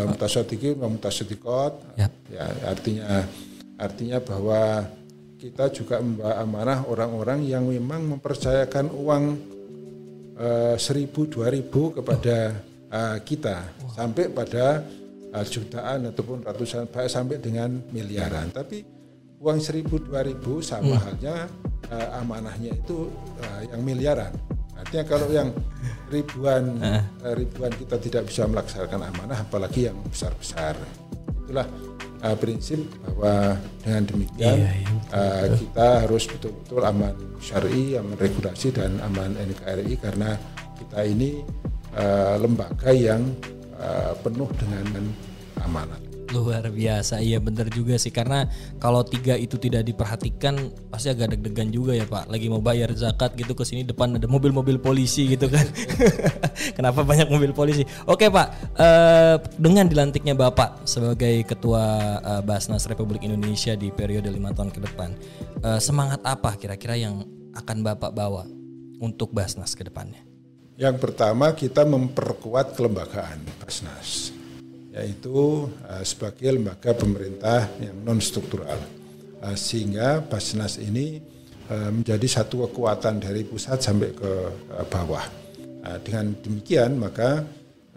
mutasyadiqin 0.07 0.79
uh, 0.79 0.87
mutasyadiqat 0.87 1.73
yep. 1.99 2.11
ya 2.31 2.47
artinya 2.63 3.27
artinya 3.75 4.17
bahwa 4.23 4.87
kita 5.35 5.67
juga 5.75 5.99
membawa 5.99 6.39
amanah 6.39 6.79
orang-orang 6.87 7.43
yang 7.43 7.67
memang 7.67 8.07
mempercayakan 8.07 8.87
uang 8.95 9.52
uh, 10.37 10.75
seribu 10.77 11.29
dua 11.29 11.49
ribu 11.53 11.93
kepada 11.93 12.57
uh, 12.89 13.17
kita 13.21 13.63
wow. 13.81 13.91
sampai 13.93 14.25
pada 14.29 14.81
uh, 15.33 15.45
jutaan 15.45 16.13
ataupun 16.13 16.45
ratusan 16.45 16.89
sampai 16.89 17.37
dengan 17.41 17.81
miliaran 17.89 18.53
tapi 18.53 18.85
uang 19.43 19.59
seribu 19.59 19.99
dua 19.99 20.23
ribu 20.23 20.63
sama 20.63 20.95
hmm. 20.95 21.03
halnya 21.03 21.35
uh, 21.91 22.19
amanahnya 22.23 22.71
itu 22.73 23.11
uh, 23.43 23.61
yang 23.67 23.81
miliaran 23.83 24.31
artinya 24.79 25.03
kalau 25.05 25.27
yang 25.31 25.49
ribuan 26.07 26.79
uh, 26.79 27.33
ribuan 27.35 27.71
kita 27.73 27.97
tidak 27.99 28.23
bisa 28.29 28.45
melaksanakan 28.47 29.09
amanah 29.09 29.39
apalagi 29.41 29.89
yang 29.91 29.97
besar-besar 30.07 30.77
itulah 31.43 31.67
uh, 32.23 32.35
prinsip 32.39 32.79
bahwa 33.03 33.59
dengan 33.83 34.03
demikian 34.07 34.57
iya, 34.63 34.71
iya, 34.79 34.89
betul, 34.89 35.19
uh, 35.19 35.45
kita 35.59 35.87
harus 36.07 36.23
betul-betul 36.31 36.81
aman 36.87 37.15
syari, 37.43 37.99
aman 37.99 38.15
regulasi 38.15 38.67
dan 38.71 38.97
aman 39.03 39.35
NKRI 39.35 39.93
karena 39.99 40.39
kita 40.79 40.99
ini 41.03 41.43
uh, 41.99 42.39
lembaga 42.39 42.95
yang 42.95 43.21
uh, 43.75 44.15
penuh 44.23 44.47
dengan 44.55 45.11
amanat. 45.61 46.12
Luar 46.33 46.65
biasa, 46.65 47.21
iya 47.21 47.37
bener 47.37 47.69
juga 47.69 47.93
sih 48.01 48.09
karena 48.09 48.49
kalau 48.81 49.05
tiga 49.05 49.37
itu 49.37 49.53
tidak 49.61 49.85
diperhatikan 49.85 50.73
pasti 50.89 51.13
agak 51.13 51.37
deg-degan 51.37 51.69
juga 51.69 51.93
ya 51.93 52.09
Pak. 52.09 52.25
Lagi 52.25 52.49
mau 52.49 52.57
bayar 52.57 52.89
zakat 52.97 53.37
gitu 53.37 53.53
ke 53.53 53.61
sini 53.61 53.85
depan 53.85 54.17
ada 54.17 54.25
mobil-mobil 54.25 54.81
polisi 54.81 55.29
gitu 55.29 55.45
kan. 55.45 55.61
Kenapa 56.77 57.05
banyak 57.05 57.29
mobil 57.29 57.53
polisi? 57.53 57.85
Oke 58.09 58.33
Pak, 58.33 58.47
uh, 58.81 59.37
dengan 59.61 59.85
dilantiknya 59.85 60.33
Bapak 60.33 60.89
sebagai 60.89 61.45
Ketua 61.45 62.17
uh, 62.17 62.41
Basnas 62.41 62.89
Republik 62.89 63.21
Indonesia 63.21 63.77
di 63.77 63.93
periode 63.93 64.33
lima 64.33 64.49
tahun 64.57 64.73
ke 64.73 64.89
depan, 64.89 65.13
uh, 65.61 65.77
semangat 65.77 66.25
apa 66.25 66.57
kira-kira 66.57 66.97
yang 66.97 67.21
akan 67.53 67.85
Bapak 67.85 68.09
bawa 68.09 68.49
untuk 68.97 69.29
Basnas 69.29 69.77
ke 69.77 69.85
depannya? 69.85 70.25
Yang 70.81 70.97
pertama 70.97 71.53
kita 71.53 71.85
memperkuat 71.85 72.73
kelembagaan 72.73 73.37
Basnas 73.61 74.32
yaitu 74.93 75.67
uh, 75.89 76.03
sebagai 76.05 76.53
lembaga 76.53 76.93
pemerintah 76.93 77.65
yang 77.81 77.97
non 78.05 78.21
struktural 78.21 78.77
uh, 79.41 79.57
sehingga 79.57 80.21
Basnas 80.21 80.77
ini 80.77 81.17
uh, 81.73 81.89
menjadi 81.89 82.41
satu 82.41 82.69
kekuatan 82.69 83.17
dari 83.17 83.41
pusat 83.41 83.81
sampai 83.81 84.13
ke 84.13 84.31
uh, 84.69 84.85
bawah. 84.87 85.25
Uh, 85.83 85.99
dengan 86.05 86.31
demikian 86.39 86.95
maka 86.95 87.41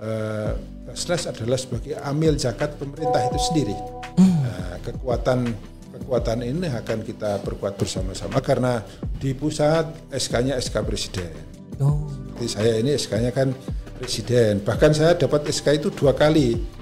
uh, 0.01 0.57
Basnas 0.89 1.29
adalah 1.29 1.61
sebagai 1.61 2.01
amil 2.01 2.41
zakat 2.41 2.81
pemerintah 2.81 3.21
itu 3.29 3.39
sendiri. 3.53 3.77
Uh, 4.17 4.81
kekuatan 4.81 5.53
kekuatan 6.01 6.45
ini 6.45 6.73
akan 6.73 7.05
kita 7.05 7.45
perkuat 7.45 7.77
bersama-sama 7.77 8.41
karena 8.41 8.81
di 9.21 9.37
pusat 9.37 9.85
SK-nya 10.13 10.57
SK 10.57 10.75
Presiden. 10.85 11.33
Oh. 11.81 12.09
Jadi 12.37 12.47
saya 12.49 12.73
ini 12.81 12.97
SK-nya 12.97 13.33
kan 13.33 13.53
Presiden. 13.97 14.61
Bahkan 14.61 14.93
saya 14.93 15.13
dapat 15.17 15.49
SK 15.49 15.81
itu 15.81 15.89
dua 15.89 16.13
kali 16.13 16.76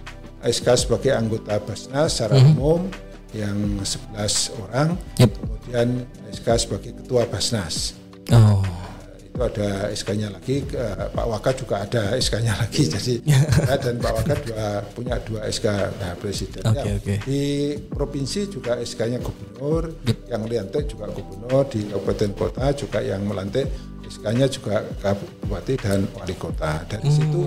SK 0.45 0.87
sebagai 0.89 1.13
anggota 1.17 1.57
Basnas 1.61 2.13
secara 2.13 2.37
mm 2.37 2.45
-hmm. 2.45 2.55
umum 2.57 2.81
yang 3.35 3.59
11 3.83 4.63
orang, 4.63 4.95
yep. 5.19 5.35
kemudian 5.35 6.07
SK 6.31 6.49
sebagai 6.55 6.93
ketua 7.03 7.27
Basnas. 7.27 7.99
Oh. 8.31 8.63
itu 9.35 9.43
ada 9.43 9.91
SK-nya 9.91 10.31
lagi, 10.31 10.63
Pak 11.11 11.27
Waka 11.27 11.51
juga 11.59 11.83
ada 11.83 12.15
SK-nya 12.15 12.55
lagi, 12.63 12.87
jadi 12.87 13.19
ya, 13.35 13.43
dan 13.83 13.99
Pak 13.99 14.13
Waka 14.23 14.35
dua, 14.47 14.67
punya 14.95 15.19
dua 15.27 15.51
SK 15.51 15.67
nah, 15.99 16.15
presiden. 16.15 16.63
Okay, 16.63 16.93
okay. 17.03 17.17
Di 17.27 17.43
provinsi 17.91 18.47
juga 18.47 18.79
SK-nya 18.79 19.19
gubernur, 19.19 19.91
yep. 20.07 20.31
yang 20.31 20.47
melantik 20.47 20.87
juga 20.87 21.11
gubernur 21.11 21.67
di 21.67 21.83
kabupaten 21.91 22.31
kota 22.39 22.67
juga 22.79 23.03
yang 23.03 23.27
melantik 23.27 23.67
SK-nya 24.07 24.47
juga 24.47 24.87
kabupaten 25.03 25.77
dan 25.83 26.01
wali 26.15 26.35
kota. 26.39 26.87
Dari 26.87 27.11
hmm. 27.11 27.17
situ 27.19 27.43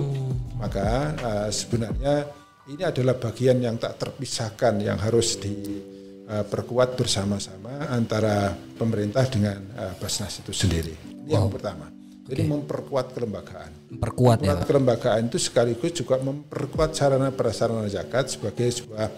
maka 0.58 1.14
uh, 1.24 1.48
sebenarnya 1.48 2.26
ini 2.68 2.82
adalah 2.84 3.16
bagian 3.16 3.64
yang 3.64 3.80
tak 3.80 3.96
terpisahkan 3.96 4.76
yang 4.84 5.00
harus 5.00 5.40
diperkuat 5.40 6.90
uh, 6.92 6.96
bersama-sama 7.00 7.88
antara 7.88 8.52
pemerintah 8.52 9.24
dengan 9.24 9.58
uh, 9.72 9.96
Basnas 9.96 10.44
itu 10.44 10.52
sendiri. 10.52 10.92
Ini 10.92 11.32
wow. 11.32 11.48
yang 11.48 11.48
pertama. 11.48 11.88
Jadi 12.28 12.44
okay. 12.44 12.52
memperkuat 12.52 13.06
kelembagaan. 13.16 13.70
Memperkuat 13.88 14.38
ya. 14.44 14.60
kelembagaan 14.68 15.32
itu 15.32 15.40
sekaligus 15.40 15.96
juga 15.96 16.20
memperkuat 16.20 16.92
sarana 16.92 17.32
prasarana 17.32 17.88
zakat 17.88 18.36
sebagai 18.36 18.68
sebuah 18.68 19.08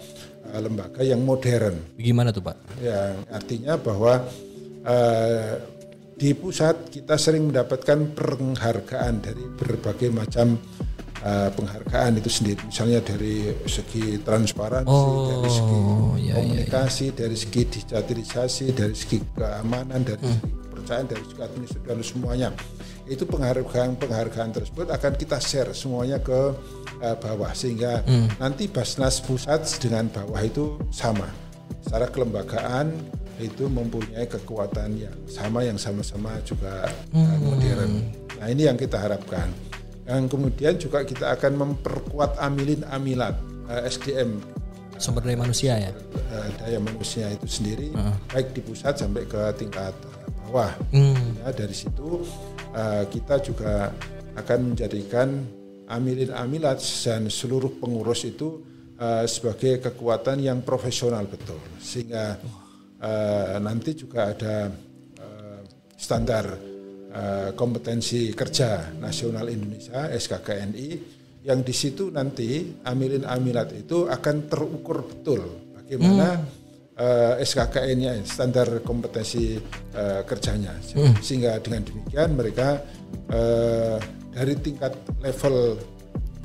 uh, 0.47 0.59
lembaga 0.63 1.03
yang 1.03 1.19
modern. 1.19 1.99
Gimana 1.99 2.31
tuh 2.31 2.47
Pak? 2.47 2.79
Yang 2.79 3.15
artinya 3.27 3.73
bahwa 3.75 4.13
uh, 4.87 5.53
di 6.15 6.31
pusat 6.37 6.87
kita 6.87 7.19
sering 7.19 7.51
mendapatkan 7.51 8.15
penghargaan 8.15 9.13
dari 9.19 9.43
berbagai 9.59 10.07
macam 10.13 10.55
uh, 11.25 11.49
penghargaan 11.53 12.17
itu 12.17 12.29
sendiri 12.29 12.61
misalnya 12.65 12.99
dari 13.01 13.53
segi 13.65 14.19
transparansi 14.21 14.89
oh, 14.89 15.27
dari 15.29 15.49
segi 15.49 15.79
iya, 16.21 16.33
komunikasi 16.37 17.05
iya, 17.07 17.11
iya. 17.13 17.19
dari 17.19 17.35
segi 17.37 17.61
digitalisasi 17.67 18.65
dari 18.73 18.95
segi 18.95 19.17
keamanan 19.33 20.01
dari 20.01 20.21
hmm. 20.21 20.33
segi 20.33 20.49
kepercayaan 20.71 21.07
dari 21.07 21.23
segi 21.25 21.41
administrasi 21.41 21.85
dan 21.87 21.99
semuanya 22.01 22.49
itu 23.09 23.23
penghargaan 23.27 23.99
penghargaan 23.99 24.51
tersebut 24.55 24.87
akan 24.87 25.13
kita 25.19 25.37
share 25.41 25.71
semuanya 25.75 26.17
ke 26.21 26.55
uh, 27.03 27.15
bawah 27.19 27.51
sehingga 27.51 28.01
hmm. 28.07 28.39
nanti 28.39 28.71
Basnas 28.71 29.19
pusat 29.19 29.67
dengan 29.81 30.07
bawah 30.07 30.41
itu 30.41 30.79
sama 30.93 31.27
secara 31.81 32.07
kelembagaan 32.07 32.93
itu 33.41 33.65
mempunyai 33.65 34.29
kekuatan 34.29 35.01
yang 35.01 35.17
sama 35.25 35.65
yang 35.65 35.75
sama-sama 35.75 36.37
juga 36.45 36.85
hmm. 37.09 37.41
modern. 37.41 37.91
Nah 38.37 38.47
ini 38.53 38.69
yang 38.69 38.77
kita 38.77 39.01
harapkan. 39.01 39.49
Yang 40.05 40.23
kemudian 40.33 40.73
juga 40.81 41.05
kita 41.05 41.33
akan 41.37 41.53
memperkuat 41.57 42.41
amilin 42.41 42.81
amilat 42.89 43.37
uh, 43.69 43.85
eh, 43.85 43.89
SDM 43.91 44.41
sumber 45.01 45.25
daya 45.25 45.37
manusia 45.37 45.73
ya? 45.77 45.91
Uh, 46.29 46.47
daya 46.61 46.79
manusia 46.81 47.25
itu 47.33 47.47
sendiri 47.49 47.89
uh. 47.97 48.13
baik 48.29 48.53
di 48.53 48.61
pusat 48.61 48.97
sampai 48.97 49.25
ke 49.25 49.41
tingkat 49.57 49.93
bawah. 50.45 50.71
Hmm. 50.91 51.41
ya, 51.41 51.49
dari 51.53 51.73
situ 51.73 52.21
uh, 52.75 53.03
kita 53.07 53.41
juga 53.41 53.89
akan 54.35 54.73
menjadikan 54.75 55.47
amilin 55.91 56.31
amilat 56.31 56.79
dan 57.03 57.27
seluruh 57.27 57.79
pengurus 57.79 58.23
itu 58.23 58.63
uh, 58.99 59.27
sebagai 59.27 59.79
kekuatan 59.79 60.43
yang 60.43 60.59
profesional 60.63 61.23
betul. 61.27 61.59
Sehingga 61.79 62.39
uh, 63.01 63.57
nanti 63.59 63.95
juga 63.97 64.31
ada 64.31 64.69
uh, 65.19 65.59
standar 65.97 66.70
kompetensi 67.59 68.31
kerja 68.31 68.95
nasional 68.95 69.51
Indonesia 69.51 70.07
SKKNI 70.07 71.19
yang 71.41 71.65
di 71.65 71.73
situ 71.73 72.13
nanti 72.13 72.77
amilin 72.85 73.25
amilat 73.25 73.73
itu 73.73 74.05
akan 74.05 74.45
terukur 74.45 75.01
betul 75.01 75.73
bagaimana 75.73 76.37
hmm. 76.37 76.45
uh, 77.01 77.33
eh, 77.41 77.45
SKKN-nya 77.45 78.21
standar 78.21 78.85
kompetensi 78.85 79.57
uh, 79.97 80.21
kerjanya 80.21 80.77
hmm. 80.77 81.17
sehingga 81.17 81.57
dengan 81.57 81.81
demikian 81.89 82.29
mereka 82.37 82.77
uh, 83.33 83.97
dari 84.31 84.53
tingkat 84.61 84.93
level 85.25 85.81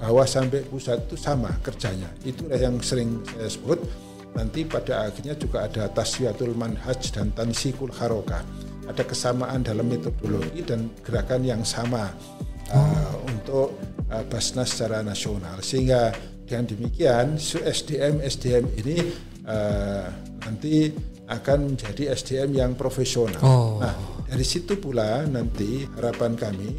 bawah 0.01 0.29
sampai 0.29 0.65
pusat 0.65 1.05
itu 1.09 1.17
sama 1.17 1.53
kerjanya 1.61 2.09
itulah 2.25 2.57
yang 2.57 2.81
sering 2.81 3.21
saya 3.29 3.49
sebut 3.53 3.81
nanti 4.33 4.65
pada 4.65 5.09
akhirnya 5.09 5.37
juga 5.37 5.65
ada 5.65 5.89
taswiyatul 5.93 6.53
manhaj 6.57 7.01
dan 7.13 7.33
tansikul 7.33 7.89
harokah 7.93 8.45
ada 8.87 9.03
kesamaan 9.03 9.67
dalam 9.67 9.87
metodologi 9.87 10.63
dan 10.63 10.89
gerakan 11.03 11.43
yang 11.43 11.63
sama 11.67 12.11
uh, 12.71 13.15
untuk 13.27 13.75
uh, 14.11 14.25
Basnas 14.31 14.73
secara 14.73 15.03
nasional 15.03 15.59
sehingga 15.61 16.15
dengan 16.47 16.71
demikian 16.71 17.37
SDM 17.39 18.23
SDM 18.23 18.65
ini 18.79 18.97
uh, 19.47 20.07
nanti 20.47 20.95
akan 21.27 21.75
menjadi 21.75 22.15
SDM 22.15 22.51
yang 22.55 22.73
profesional. 22.79 23.43
Oh. 23.43 23.83
Nah 23.83 23.95
dari 24.31 24.47
situ 24.47 24.79
pula 24.79 25.27
nanti 25.27 25.87
harapan 25.99 26.39
kami 26.39 26.71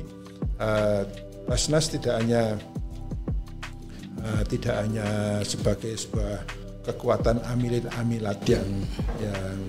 uh, 0.60 1.04
Basnas 1.48 1.92
tidak 1.92 2.24
hanya 2.24 2.56
uh, 4.24 4.44
tidak 4.48 4.76
hanya 4.84 5.40
sebagai 5.44 5.96
sebuah 5.96 6.44
kekuatan 6.88 7.44
amilin 7.52 7.84
amilat 8.00 8.40
yang 8.48 8.68
yang 9.20 9.60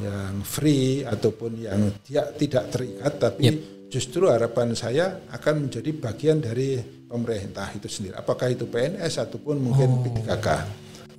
yang 0.00 0.34
free 0.42 1.04
ataupun 1.04 1.52
yang 1.60 1.80
tidak 2.04 2.26
tidak 2.40 2.64
terikat 2.72 3.12
tapi 3.20 3.42
yep. 3.46 3.56
justru 3.92 4.26
harapan 4.26 4.72
saya 4.72 5.28
akan 5.30 5.68
menjadi 5.68 5.90
bagian 5.94 6.38
dari 6.40 6.80
pemerintah 6.80 7.68
itu 7.76 7.86
sendiri 7.86 8.16
apakah 8.16 8.48
itu 8.50 8.66
PNS 8.66 9.30
ataupun 9.30 9.56
mungkin 9.60 9.88
oh. 9.88 10.02
P3K 10.04 10.48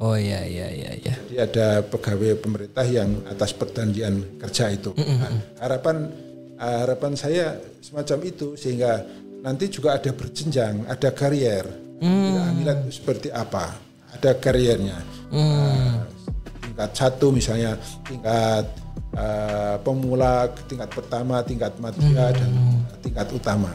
Oh 0.02 0.18
iya 0.18 0.42
iya 0.50 0.66
iya 0.74 0.98
iya. 0.98 1.14
Jadi 1.14 1.36
ada 1.38 1.86
pegawai 1.86 2.34
pemerintah 2.42 2.82
yang 2.90 3.22
atas 3.30 3.54
perjanjian 3.54 4.42
kerja 4.42 4.74
itu. 4.74 4.98
Mm 4.98 5.06
-hmm. 5.06 5.18
nah, 5.22 5.32
harapan 5.62 5.98
uh, 6.58 6.78
harapan 6.82 7.14
saya 7.14 7.54
semacam 7.86 8.18
itu 8.26 8.58
sehingga 8.58 9.06
nanti 9.46 9.70
juga 9.70 10.02
ada 10.02 10.10
berjenjang, 10.10 10.90
ada 10.90 11.10
karier. 11.14 11.70
Amilat 12.62 12.86
itu 12.86 13.02
seperti 13.02 13.30
apa? 13.30 13.78
Ada 14.18 14.38
kariernya. 14.38 14.98
Hmm. 15.30 15.42
Uh, 15.42 15.94
tingkat 16.82 16.98
satu 16.98 17.30
misalnya 17.30 17.78
tingkat 18.02 18.66
uh, 19.14 19.78
pemula, 19.86 20.50
tingkat 20.66 20.90
pertama, 20.90 21.46
tingkat 21.46 21.78
madya 21.78 22.34
hmm. 22.34 22.38
dan 22.42 22.52
tingkat 23.06 23.30
utama. 23.30 23.70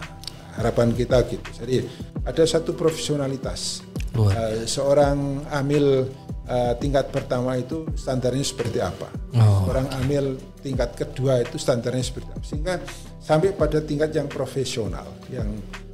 Harapan 0.58 0.90
kita 0.90 1.22
gitu. 1.30 1.46
Jadi 1.62 1.86
ada 2.26 2.42
satu 2.42 2.74
profesionalitas. 2.74 3.86
Uh, 4.16 4.66
seorang 4.66 5.46
amil 5.54 6.10
uh, 6.50 6.74
tingkat 6.82 7.14
pertama 7.14 7.54
itu 7.54 7.86
standarnya 7.94 8.42
seperti 8.42 8.82
apa. 8.82 9.06
Oh. 9.38 9.70
Orang 9.70 9.86
amil 10.02 10.34
tingkat 10.66 10.98
kedua 10.98 11.46
itu 11.46 11.62
standarnya 11.62 12.02
seperti 12.02 12.26
apa. 12.34 12.42
Sehingga 12.42 12.74
sampai 13.22 13.54
pada 13.54 13.78
tingkat 13.78 14.10
yang 14.18 14.26
profesional, 14.26 15.06
yang 15.30 15.46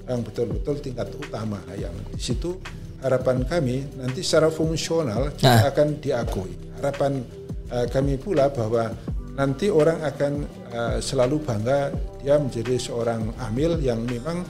yang 0.08 0.24
betul-betul 0.24 0.80
tingkat 0.80 1.12
utama, 1.12 1.60
yang 1.76 1.92
di 2.08 2.22
situ 2.22 2.56
harapan 3.02 3.42
kami 3.42 3.82
nanti 3.98 4.22
secara 4.22 4.48
fungsional 4.48 5.34
kita 5.34 5.50
nah. 5.50 5.68
akan 5.68 5.88
diakui. 5.98 6.71
Harapan 6.82 7.22
uh, 7.70 7.86
kami 7.86 8.18
pula 8.18 8.50
bahwa 8.50 8.90
nanti 9.38 9.70
orang 9.70 10.02
akan 10.02 10.32
uh, 10.74 10.98
selalu 10.98 11.40
bangga 11.46 11.94
dia 12.20 12.36
menjadi 12.36 12.76
seorang 12.76 13.32
amil 13.38 13.78
yang 13.78 14.02
memang 14.02 14.42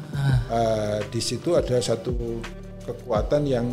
uh, 0.49 0.99
di 1.13 1.21
situ 1.21 1.55
ada 1.55 1.77
satu 1.79 2.41
kekuatan 2.83 3.45
yang 3.45 3.69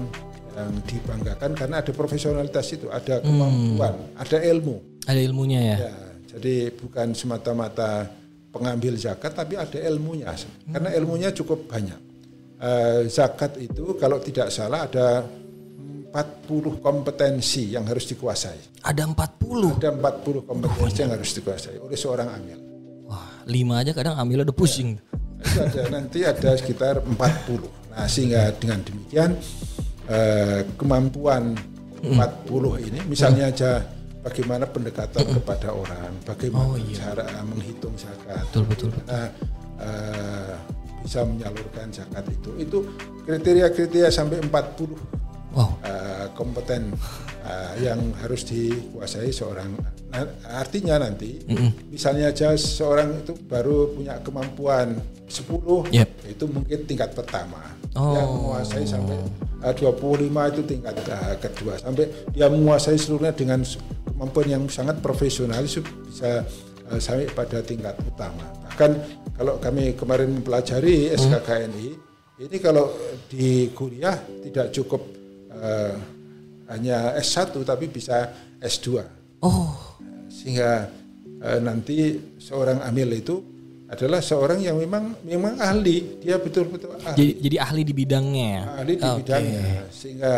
yang 0.60 0.76
dibanggakan 0.84 1.56
karena 1.56 1.80
ada 1.80 1.92
profesionalitas 1.96 2.68
itu, 2.76 2.92
ada 2.92 3.24
hmm. 3.24 3.26
kemampuan, 3.26 3.94
hmm. 3.96 4.22
ada 4.28 4.38
ilmu. 4.44 4.76
Ada 5.08 5.22
ilmunya 5.24 5.62
ya. 5.64 5.78
ya 5.88 5.94
jadi 6.30 6.70
bukan 6.78 7.18
semata-mata 7.18 8.06
pengambil 8.54 8.94
zakat 9.00 9.34
tapi 9.34 9.58
ada 9.58 9.78
ilmunya. 9.82 10.30
Hmm. 10.30 10.78
Karena 10.78 10.90
ilmunya 10.94 11.30
cukup 11.34 11.66
banyak. 11.66 12.00
Uh, 12.60 13.08
zakat 13.08 13.56
itu 13.56 13.96
kalau 13.96 14.20
tidak 14.20 14.52
salah 14.52 14.84
ada 14.84 15.24
40 16.10 16.82
kompetensi 16.82 17.78
yang 17.78 17.86
harus 17.86 18.10
dikuasai. 18.10 18.82
Ada 18.82 19.06
40? 19.06 19.78
Ada 19.78 19.90
40 19.94 20.50
kompetensi 20.50 20.98
oh, 20.98 21.02
yang 21.06 21.12
harus 21.14 21.32
dikuasai 21.38 21.78
oleh 21.78 21.98
seorang 21.98 22.28
amil. 22.34 22.58
Wah, 23.06 23.46
lima 23.46 23.86
aja 23.86 23.94
kadang 23.94 24.18
amil 24.18 24.42
udah 24.42 24.56
pusing. 24.58 24.98
Ya, 24.98 25.46
itu 25.46 25.60
ada 25.62 25.82
nanti 25.94 26.20
ada 26.26 26.50
sekitar 26.58 27.06
40. 27.06 27.94
Nah, 27.94 28.08
sehingga 28.10 28.50
dengan 28.58 28.82
demikian 28.82 29.38
eh, 30.10 30.66
kemampuan 30.82 31.54
40 32.02 32.88
ini 32.90 33.00
misalnya 33.06 33.52
aja 33.52 33.84
bagaimana 34.24 34.66
pendekatan 34.66 35.26
kepada 35.36 35.76
orang, 35.76 36.12
bagaimana 36.26 36.74
oh, 36.74 36.80
iya. 36.80 37.12
cara 37.12 37.28
menghitung 37.46 37.94
zakat. 37.96 38.44
Betul 38.50 38.64
betul. 38.66 38.90
betul. 38.98 39.06
Nah, 39.06 39.28
eh, 39.78 40.56
bisa 41.06 41.22
menyalurkan 41.22 41.88
zakat 41.94 42.26
itu. 42.34 42.50
Itu 42.58 42.78
kriteria-kriteria 43.30 44.10
sampai 44.10 44.42
40 44.42 45.29
wow. 45.54 45.70
uh, 45.82 46.26
kompeten 46.38 46.94
uh, 47.46 47.74
yang 47.82 48.00
harus 48.22 48.46
dikuasai 48.46 49.34
seorang 49.34 49.74
nah, 50.14 50.26
artinya 50.62 51.02
nanti 51.02 51.42
mm 51.46 51.56
-hmm. 51.56 51.70
misalnya 51.90 52.30
aja 52.30 52.54
seorang 52.58 53.26
itu 53.26 53.34
baru 53.50 53.94
punya 53.94 54.22
kemampuan 54.22 54.98
10 55.30 55.94
yep. 55.94 56.10
itu 56.26 56.46
mungkin 56.50 56.80
tingkat 56.90 57.14
pertama 57.14 57.62
oh. 57.98 58.14
yang 58.14 58.30
menguasai 58.30 58.86
sampai 58.86 59.18
uh, 59.62 59.74
25 59.74 60.54
itu 60.54 60.62
tingkat 60.66 60.96
uh, 61.10 61.36
kedua 61.38 61.78
sampai 61.78 62.06
dia 62.34 62.48
menguasai 62.50 62.98
seluruhnya 62.98 63.34
dengan 63.34 63.62
kemampuan 64.06 64.48
yang 64.50 64.64
sangat 64.70 64.98
profesional 65.02 65.62
bisa 65.66 66.44
uh, 66.90 67.00
sampai 67.00 67.30
pada 67.30 67.62
tingkat 67.62 67.94
utama 68.06 68.46
bahkan 68.66 68.98
kalau 69.38 69.56
kami 69.62 69.96
kemarin 69.96 70.36
mempelajari 70.42 71.14
SKKNI 71.16 71.88
mm. 71.96 72.46
ini 72.50 72.58
kalau 72.60 72.92
di 73.30 73.72
kuliah 73.72 74.18
tidak 74.44 74.74
cukup 74.74 75.19
uh, 75.60 75.94
hanya 76.72 77.20
S1 77.20 77.54
tapi 77.68 77.92
bisa 77.92 78.32
S2. 78.62 79.04
Oh. 79.44 79.76
Sehingga 80.32 80.88
uh, 81.44 81.60
nanti 81.60 82.16
seorang 82.40 82.82
amil 82.86 83.10
itu 83.16 83.36
adalah 83.90 84.22
seorang 84.22 84.62
yang 84.62 84.78
memang 84.78 85.18
memang 85.26 85.58
ahli, 85.58 86.22
dia 86.22 86.38
betul-betul 86.38 86.94
ahli. 87.02 87.18
Jadi, 87.18 87.32
jadi 87.42 87.58
ahli 87.58 87.82
di 87.82 87.94
bidangnya. 87.98 88.54
Ahli 88.78 88.94
di 88.96 89.04
okay. 89.04 89.18
bidangnya. 89.26 89.66
Sehingga 89.90 90.36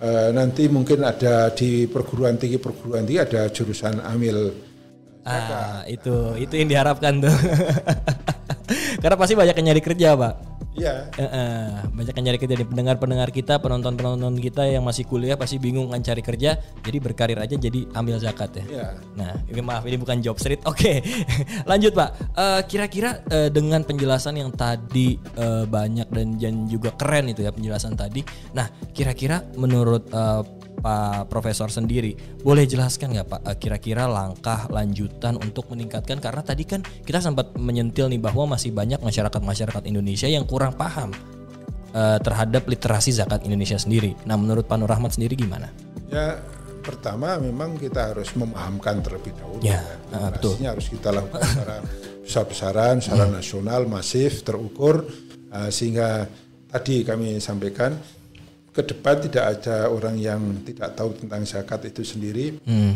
uh, 0.00 0.28
nanti 0.32 0.64
mungkin 0.72 1.04
ada 1.04 1.52
di 1.52 1.84
perguruan 1.84 2.40
tinggi 2.40 2.56
perguruan 2.56 3.04
tinggi 3.04 3.20
ada 3.20 3.52
jurusan 3.52 4.00
amil. 4.00 4.68
Ah, 5.28 5.84
itu 5.84 6.40
itu 6.40 6.54
yang 6.56 6.72
diharapkan 6.72 7.20
tuh. 7.20 7.36
Karena 9.04 9.16
pasti 9.20 9.36
banyak 9.36 9.54
yang 9.60 9.66
nyari 9.72 9.82
kerja, 9.84 10.16
Pak. 10.16 10.57
Iya. 10.78 10.94
Uh, 11.14 11.22
uh, 11.22 11.66
banyak 11.92 12.14
yang 12.14 12.24
nyari 12.30 12.38
kerja 12.40 12.56
di 12.56 12.66
pendengar-pendengar 12.66 13.28
kita, 13.30 13.60
penonton-penonton 13.60 14.38
kita 14.38 14.66
yang 14.66 14.82
masih 14.86 15.04
kuliah 15.04 15.36
pasti 15.36 15.60
bingung 15.60 15.90
kan 15.92 16.00
cari 16.00 16.22
kerja, 16.24 16.56
jadi 16.82 16.98
berkarir 16.98 17.38
aja 17.38 17.54
jadi 17.58 17.84
ambil 17.94 18.16
zakat 18.18 18.62
ya. 18.62 18.64
Iya. 18.64 18.88
Nah, 19.18 19.32
ini 19.50 19.60
maaf 19.60 19.84
ini 19.84 19.96
bukan 20.00 20.18
job 20.24 20.38
street. 20.40 20.64
Oke. 20.64 20.78
Okay. 20.78 20.96
Lanjut, 21.70 21.92
Pak. 21.94 22.10
Uh, 22.34 22.60
kira-kira 22.66 23.22
uh, 23.28 23.50
dengan 23.52 23.84
penjelasan 23.84 24.40
yang 24.40 24.50
tadi 24.54 25.18
uh, 25.36 25.68
banyak 25.68 26.08
dan, 26.10 26.38
dan 26.40 26.64
juga 26.66 26.94
keren 26.96 27.30
itu 27.30 27.44
ya 27.44 27.52
penjelasan 27.52 27.94
tadi. 27.98 28.24
Nah, 28.56 28.66
kira-kira 28.94 29.44
menurut 29.54 30.08
uh, 30.14 30.42
Pak 30.78 31.26
Profesor 31.26 31.68
sendiri, 31.68 32.14
boleh 32.42 32.64
jelaskan 32.64 33.14
nggak 33.14 33.26
Pak 33.26 33.42
kira-kira 33.58 34.06
langkah 34.06 34.70
lanjutan 34.70 35.34
untuk 35.38 35.70
meningkatkan 35.74 36.22
karena 36.22 36.42
tadi 36.42 36.64
kan 36.64 36.80
kita 37.02 37.18
sempat 37.18 37.54
menyentil 37.58 38.06
nih 38.06 38.22
bahwa 38.22 38.54
masih 38.54 38.70
banyak 38.70 39.02
masyarakat-masyarakat 39.02 39.82
Indonesia 39.90 40.30
yang 40.30 40.46
kurang 40.46 40.78
paham 40.78 41.10
uh, 41.94 42.18
terhadap 42.22 42.66
literasi 42.66 43.14
zakat 43.14 43.44
Indonesia 43.44 43.76
sendiri. 43.76 44.14
Nah, 44.24 44.38
menurut 44.38 44.64
Pak 44.66 44.76
Nur 44.78 44.90
Rahmat 44.90 45.18
sendiri 45.18 45.34
gimana? 45.34 45.68
Ya, 46.08 46.40
pertama 46.80 47.36
memang 47.36 47.76
kita 47.76 48.14
harus 48.14 48.32
memahamkan 48.38 49.04
terlebih 49.04 49.36
dahulu. 49.36 49.60
Ya, 49.60 49.82
ya. 50.12 50.16
Uh, 50.16 50.30
betul. 50.32 50.54
harus 50.62 50.86
kita 50.88 51.08
lakukan 51.12 51.42
secara 51.44 51.76
besar-besaran, 52.24 52.94
secara 53.00 53.24
hmm. 53.28 53.34
nasional, 53.34 53.80
masif, 53.88 54.44
terukur, 54.44 55.04
uh, 55.52 55.70
sehingga 55.72 56.28
tadi 56.68 57.00
kami 57.04 57.40
sampaikan 57.40 57.96
ke 58.78 58.94
depan 58.94 59.18
tidak 59.18 59.44
ada 59.58 59.90
orang 59.90 60.14
yang 60.14 60.38
tidak 60.62 60.94
tahu 60.94 61.10
tentang 61.18 61.42
zakat 61.42 61.90
itu 61.90 62.06
sendiri. 62.06 62.62
Hmm. 62.62 62.94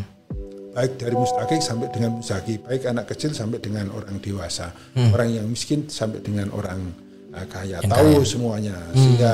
Baik 0.72 0.94
dari 0.94 1.18
mustakik 1.18 1.58
sampai 1.58 1.90
dengan 1.90 2.16
muzaki, 2.16 2.56
baik 2.62 2.86
anak 2.86 3.10
kecil 3.10 3.34
sampai 3.34 3.58
dengan 3.58 3.90
orang 3.90 4.16
dewasa, 4.22 4.70
hmm. 4.94 5.10
orang 5.10 5.28
yang 5.42 5.46
miskin 5.50 5.84
sampai 5.90 6.22
dengan 6.24 6.48
orang 6.54 6.80
uh, 7.34 7.44
kaya, 7.50 7.82
yang 7.82 7.90
tahu 7.90 8.22
kaya. 8.22 8.30
semuanya. 8.30 8.76
Hmm. 8.78 8.94
Sehingga 8.96 9.32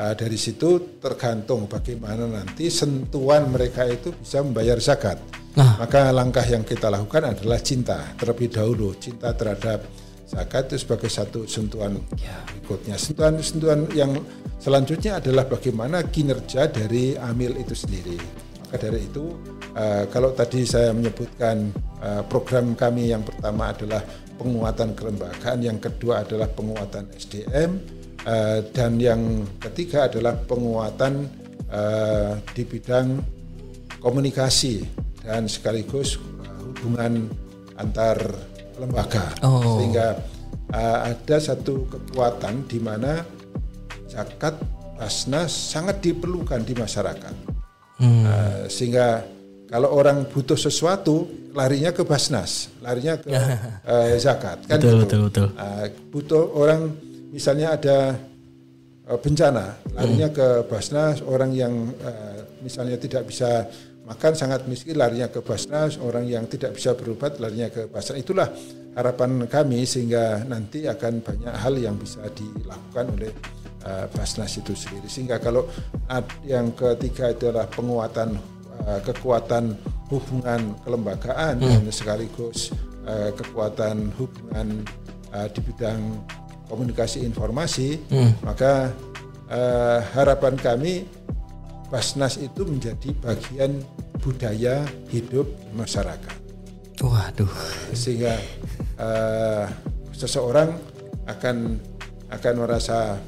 uh, 0.00 0.14
dari 0.16 0.38
situ 0.40 0.98
tergantung 0.98 1.68
bagaimana 1.68 2.26
nanti 2.26 2.72
sentuhan 2.72 3.52
mereka 3.52 3.84
itu 3.84 4.16
bisa 4.16 4.40
membayar 4.40 4.80
zakat. 4.80 5.20
Nah. 5.54 5.78
Maka 5.78 6.10
langkah 6.10 6.42
yang 6.42 6.66
kita 6.66 6.90
lakukan 6.90 7.38
adalah 7.38 7.60
cinta 7.62 8.10
terlebih 8.18 8.50
dahulu, 8.50 8.96
cinta 8.98 9.30
terhadap 9.36 9.84
zakat 10.24 10.72
itu 10.72 10.76
sebagai 10.80 11.10
satu 11.12 11.44
sentuhan 11.44 12.00
ya. 12.16 12.40
berikutnya. 12.48 12.96
Sentuhan-sentuhan 12.96 13.88
yang 13.92 14.12
selanjutnya 14.56 15.20
adalah 15.20 15.44
bagaimana 15.44 16.04
kinerja 16.08 16.68
dari 16.72 17.14
amil 17.16 17.54
itu 17.60 17.76
sendiri. 17.76 18.16
Maka 18.64 18.90
dari 18.90 19.04
itu, 19.04 19.36
uh, 19.76 20.08
kalau 20.08 20.32
tadi 20.32 20.64
saya 20.64 20.90
menyebutkan 20.96 21.70
uh, 22.00 22.22
program 22.26 22.72
kami 22.74 23.12
yang 23.12 23.22
pertama 23.22 23.70
adalah 23.70 24.02
penguatan 24.34 24.96
kelembagaan, 24.98 25.58
yang 25.62 25.78
kedua 25.78 26.26
adalah 26.26 26.50
penguatan 26.50 27.06
SDM, 27.14 27.70
uh, 28.26 28.32
eh, 28.34 28.58
dan 28.74 28.98
yang 28.98 29.46
ketiga 29.62 30.10
adalah 30.10 30.34
penguatan 30.34 31.28
uh, 31.70 32.34
di 32.50 32.66
bidang 32.66 33.22
komunikasi 34.02 34.82
dan 35.22 35.46
sekaligus 35.46 36.18
hubungan 36.66 37.30
antar 37.78 38.18
lembaga 38.78 39.34
oh. 39.42 39.78
sehingga 39.78 40.18
uh, 40.72 40.98
ada 41.10 41.36
satu 41.38 41.86
kekuatan 41.90 42.66
di 42.66 42.78
mana 42.78 43.22
zakat 44.10 44.54
basnas 44.94 45.50
sangat 45.50 45.98
diperlukan 46.00 46.62
di 46.62 46.74
masyarakat 46.78 47.34
hmm. 47.98 48.24
uh, 48.24 48.64
sehingga 48.70 49.26
kalau 49.66 49.90
orang 49.90 50.28
butuh 50.30 50.54
sesuatu 50.54 51.26
larinya 51.54 51.90
ke 51.90 52.02
basnas 52.06 52.70
larinya 52.82 53.18
ke 53.18 53.30
uh, 53.30 54.14
zakat 54.18 54.62
kan 54.66 54.78
betul, 54.78 54.90
gitu. 54.90 55.02
betul 55.02 55.20
betul 55.30 55.48
uh, 55.58 55.86
butuh 56.10 56.44
orang 56.54 56.80
misalnya 57.34 57.74
ada 57.74 57.98
uh, 59.10 59.18
bencana 59.18 59.78
larinya 59.94 60.28
hmm. 60.30 60.36
ke 60.36 60.48
basnas 60.70 61.22
orang 61.26 61.50
yang 61.54 61.90
uh, 62.02 62.38
misalnya 62.62 62.96
tidak 62.96 63.28
bisa 63.28 63.68
makan 64.04 64.32
sangat 64.36 64.68
miskin 64.68 65.00
larinya 65.00 65.32
ke 65.32 65.40
Basnas, 65.40 65.96
orang 65.96 66.28
yang 66.28 66.44
tidak 66.44 66.76
bisa 66.76 66.92
berobat 66.92 67.40
larinya 67.40 67.72
ke 67.72 67.88
Basnas. 67.88 68.20
Itulah 68.20 68.52
harapan 68.94 69.48
kami 69.48 69.88
sehingga 69.88 70.44
nanti 70.44 70.84
akan 70.84 71.24
banyak 71.24 71.54
hal 71.56 71.74
yang 71.80 71.96
bisa 71.96 72.20
dilakukan 72.36 73.04
oleh 73.16 73.32
uh, 73.88 74.06
Basnas 74.12 74.60
itu 74.60 74.76
sendiri. 74.76 75.08
Sehingga 75.08 75.40
kalau 75.40 75.64
yang 76.44 76.76
ketiga 76.76 77.32
adalah 77.32 77.64
penguatan 77.64 78.36
uh, 78.84 79.00
kekuatan 79.00 79.72
hubungan 80.12 80.76
kelembagaan 80.84 81.64
hmm. 81.64 81.64
dan 81.64 81.82
sekaligus 81.88 82.76
uh, 83.08 83.32
kekuatan 83.32 84.12
hubungan 84.20 84.84
uh, 85.32 85.48
di 85.48 85.60
bidang 85.64 86.00
komunikasi 86.68 87.24
informasi, 87.24 88.04
hmm. 88.12 88.44
maka 88.44 88.92
uh, 89.48 89.98
harapan 90.12 90.60
kami 90.60 91.08
Basnas 91.92 92.40
itu 92.40 92.64
menjadi 92.66 93.12
bagian 93.22 93.84
budaya 94.24 94.82
hidup 95.12 95.46
masyarakat. 95.76 96.36
Waduh. 97.04 97.50
Sehingga 97.92 98.38
uh, 98.96 99.68
seseorang 100.14 100.72
akan 101.28 101.78
akan 102.32 102.54
merasa 102.56 103.18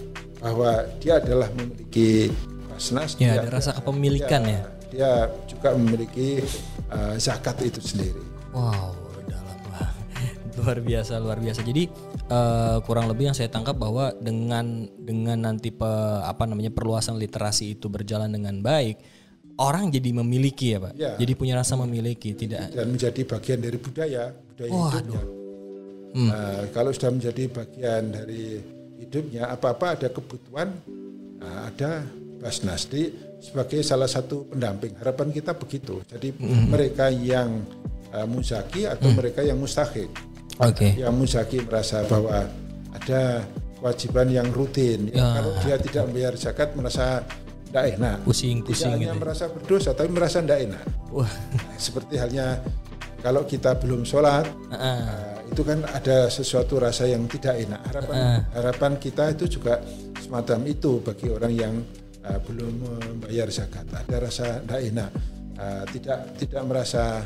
bahwa 0.41 0.85
dia 1.03 1.19
adalah 1.21 1.51
memiliki 1.55 2.33
Basnas. 2.71 3.17
Ya, 3.17 3.39
dia, 3.39 3.45
ada 3.45 3.51
rasa 3.57 3.71
kepemilikan 3.77 4.43
dia, 4.45 4.53
ya. 4.53 4.63
Dia 4.87 5.11
juga 5.49 5.75
memiliki 5.77 6.41
uh, 6.93 7.15
zakat 7.21 7.61
itu 7.65 7.81
sendiri. 7.81 8.23
Wow, 8.57 8.97
dalam 9.29 9.59
luar 10.57 10.79
biasa 10.81 11.21
luar 11.21 11.39
biasa. 11.41 11.61
Jadi 11.61 11.89
uh, 12.31 12.79
kurang 12.83 13.07
lebih 13.11 13.31
yang 13.33 13.37
saya 13.37 13.51
tangkap 13.51 13.79
bahwa 13.79 14.13
dengan 14.19 14.87
dengan 14.99 15.39
nanti 15.39 15.71
pe, 15.71 15.89
apa 16.23 16.47
namanya 16.47 16.71
perluasan 16.75 17.19
literasi 17.19 17.79
itu 17.79 17.87
berjalan 17.87 18.31
dengan 18.31 18.61
baik, 18.61 19.01
orang 19.59 19.91
jadi 19.91 20.11
memiliki 20.23 20.77
ya 20.77 20.79
pak, 20.83 20.93
ya. 20.97 21.13
jadi 21.19 21.33
punya 21.39 21.55
rasa 21.59 21.79
memiliki, 21.79 22.35
tidak 22.35 22.75
dan 22.75 22.87
menjadi 22.91 23.21
bagian 23.27 23.59
dari 23.63 23.79
budaya 23.79 24.23
budaya 24.35 24.71
oh, 24.73 24.91
hidupnya. 24.91 25.25
Hmm. 26.17 26.29
Uh, 26.33 26.63
kalau 26.73 26.91
sudah 26.97 27.13
menjadi 27.13 27.43
bagian 27.53 28.03
dari 28.09 28.45
hidupnya, 29.05 29.53
apa-apa 29.53 30.01
ada 30.01 30.09
kebutuhan, 30.09 30.73
uh, 31.45 31.61
ada 31.69 32.05
Basnas 32.37 32.85
di 32.89 33.11
sebagai 33.41 33.81
salah 33.81 34.07
satu 34.07 34.49
pendamping. 34.53 34.93
Harapan 35.01 35.33
kita 35.33 35.57
begitu. 35.57 36.05
Jadi 36.05 36.37
hmm. 36.37 36.69
mereka 36.69 37.09
yang 37.09 37.65
uh, 38.13 38.29
muzaki 38.29 38.85
atau 38.85 39.09
hmm. 39.09 39.17
mereka 39.17 39.41
yang 39.41 39.57
mustahik 39.57 40.09
Okay. 40.57 40.97
Yang 40.97 41.15
Muzaki 41.15 41.59
merasa 41.61 42.01
bahwa 42.09 42.49
ada 42.97 43.45
kewajiban 43.77 44.29
yang 44.33 44.49
rutin. 44.51 45.13
Ya. 45.13 45.37
Kalau 45.37 45.53
dia 45.63 45.77
tidak 45.77 46.03
membayar 46.09 46.35
zakat 46.35 46.73
merasa 46.73 47.23
tidak 47.69 47.85
enak. 48.01 48.19
Pusing, 48.25 48.65
pusing. 48.65 48.97
Tidak 48.97 48.99
hanya 48.99 49.13
gitu. 49.13 49.21
merasa 49.21 49.45
berdosa, 49.53 49.91
tapi 49.93 50.09
merasa 50.09 50.41
tidak 50.41 50.61
enak. 50.65 50.85
Wah. 51.13 51.33
Seperti 51.87 52.15
halnya 52.17 52.59
kalau 53.21 53.43
kita 53.45 53.77
belum 53.77 54.07
sholat, 54.09 54.49
uh 54.71 54.75
-uh. 54.75 54.99
Uh, 55.03 55.37
itu 55.53 55.63
kan 55.63 55.85
ada 55.93 56.31
sesuatu 56.33 56.81
rasa 56.81 57.05
yang 57.11 57.29
tidak 57.29 57.59
enak. 57.63 57.83
Harapan 57.93 58.15
uh 58.17 58.23
-uh. 58.23 58.41
harapan 58.57 58.93
kita 58.97 59.25
itu 59.35 59.45
juga 59.61 59.83
semacam 60.19 60.59
itu 60.67 61.03
bagi 61.05 61.27
orang 61.31 61.53
yang 61.53 61.75
uh, 62.25 62.39
belum 62.43 62.73
membayar 62.81 63.51
zakat. 63.53 63.87
Ada 63.93 64.17
rasa 64.19 64.47
tidak 64.63 64.81
enak, 64.83 65.11
uh, 65.59 65.85
tidak 65.91 66.19
tidak 66.39 66.63
merasa 66.65 67.23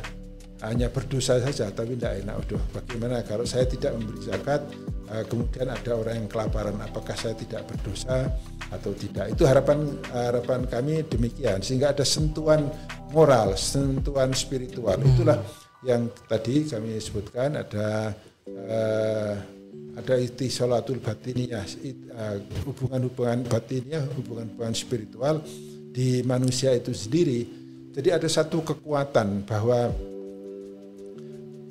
hanya 0.60 0.92
berdosa 0.92 1.40
saja 1.40 1.72
tapi 1.72 1.96
tidak 1.96 2.24
enak. 2.24 2.36
Udah 2.44 2.60
bagaimana 2.76 3.16
kalau 3.24 3.48
saya 3.48 3.64
tidak 3.64 3.96
memberi 3.96 4.20
zakat 4.28 4.60
uh, 5.08 5.24
kemudian 5.26 5.72
ada 5.72 5.90
orang 5.96 6.24
yang 6.24 6.28
kelaparan 6.28 6.76
apakah 6.80 7.16
saya 7.16 7.32
tidak 7.36 7.64
berdosa 7.64 8.28
atau 8.70 8.92
tidak. 8.94 9.32
Itu 9.34 9.48
harapan 9.48 9.96
harapan 10.12 10.68
kami 10.68 11.02
demikian 11.08 11.64
sehingga 11.64 11.96
ada 11.96 12.04
sentuhan 12.04 12.68
moral, 13.10 13.56
sentuhan 13.56 14.36
spiritual. 14.36 15.00
Hmm. 15.00 15.10
Itulah 15.16 15.38
yang 15.80 16.12
tadi 16.28 16.68
kami 16.68 17.00
sebutkan 17.00 17.56
ada 17.56 18.12
uh, 18.46 19.34
ada 19.96 20.14
itisolatul 20.16 21.02
batiniyah, 21.02 21.66
uh, 22.14 22.36
hubungan-hubungan 22.68 23.48
batiniyah, 23.48 24.04
hubungan-hubungan 24.16 24.76
spiritual 24.76 25.42
di 25.90 26.22
manusia 26.22 26.70
itu 26.76 26.94
sendiri. 26.94 27.42
Jadi 27.90 28.08
ada 28.14 28.28
satu 28.30 28.62
kekuatan 28.62 29.42
bahwa 29.42 29.90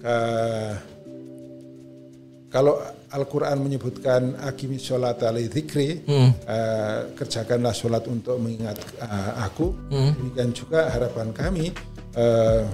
uh, 0.03 0.73
kalau 2.49 2.81
Al-Quran 3.09 3.57
menyebutkan 3.61 4.37
akimi 4.45 4.77
sholat 4.77 5.21
ali 5.25 5.49
zikri 5.49 6.05
hmm. 6.05 6.29
uh, 6.45 6.99
kerjakanlah 7.17 7.73
sholat 7.73 8.05
untuk 8.05 8.37
mengingat 8.37 8.77
uh, 9.01 9.45
aku 9.45 9.73
hmm. 9.89 10.11
demikian 10.17 10.51
juga 10.53 10.89
harapan 10.93 11.33
kami 11.33 11.73
uh, 12.17 12.65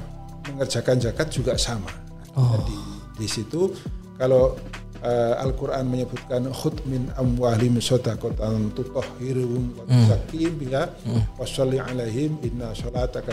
mengerjakan 0.51 0.97
zakat 0.99 1.27
juga 1.31 1.55
sama 1.55 1.91
oh. 2.35 2.59
di, 2.67 2.77
di 3.23 3.27
situ 3.31 3.71
kalau 4.19 4.55
uh, 5.03 5.43
Al-Quran 5.43 5.85
menyebutkan 5.88 6.47
khud 6.51 6.83
min 6.88 7.07
amwahlim 7.15 7.79
sodakotan 7.79 8.71
tutahhiruhum 8.75 9.63
wa 9.75 9.83
hmm. 9.88 9.91
tuzakim 9.91 10.51
biha 10.59 10.83
hmm. 11.07 11.21
wasalli 11.39 11.79
alaihim 11.79 12.35
inna 12.43 12.71
sholataka 12.75 13.31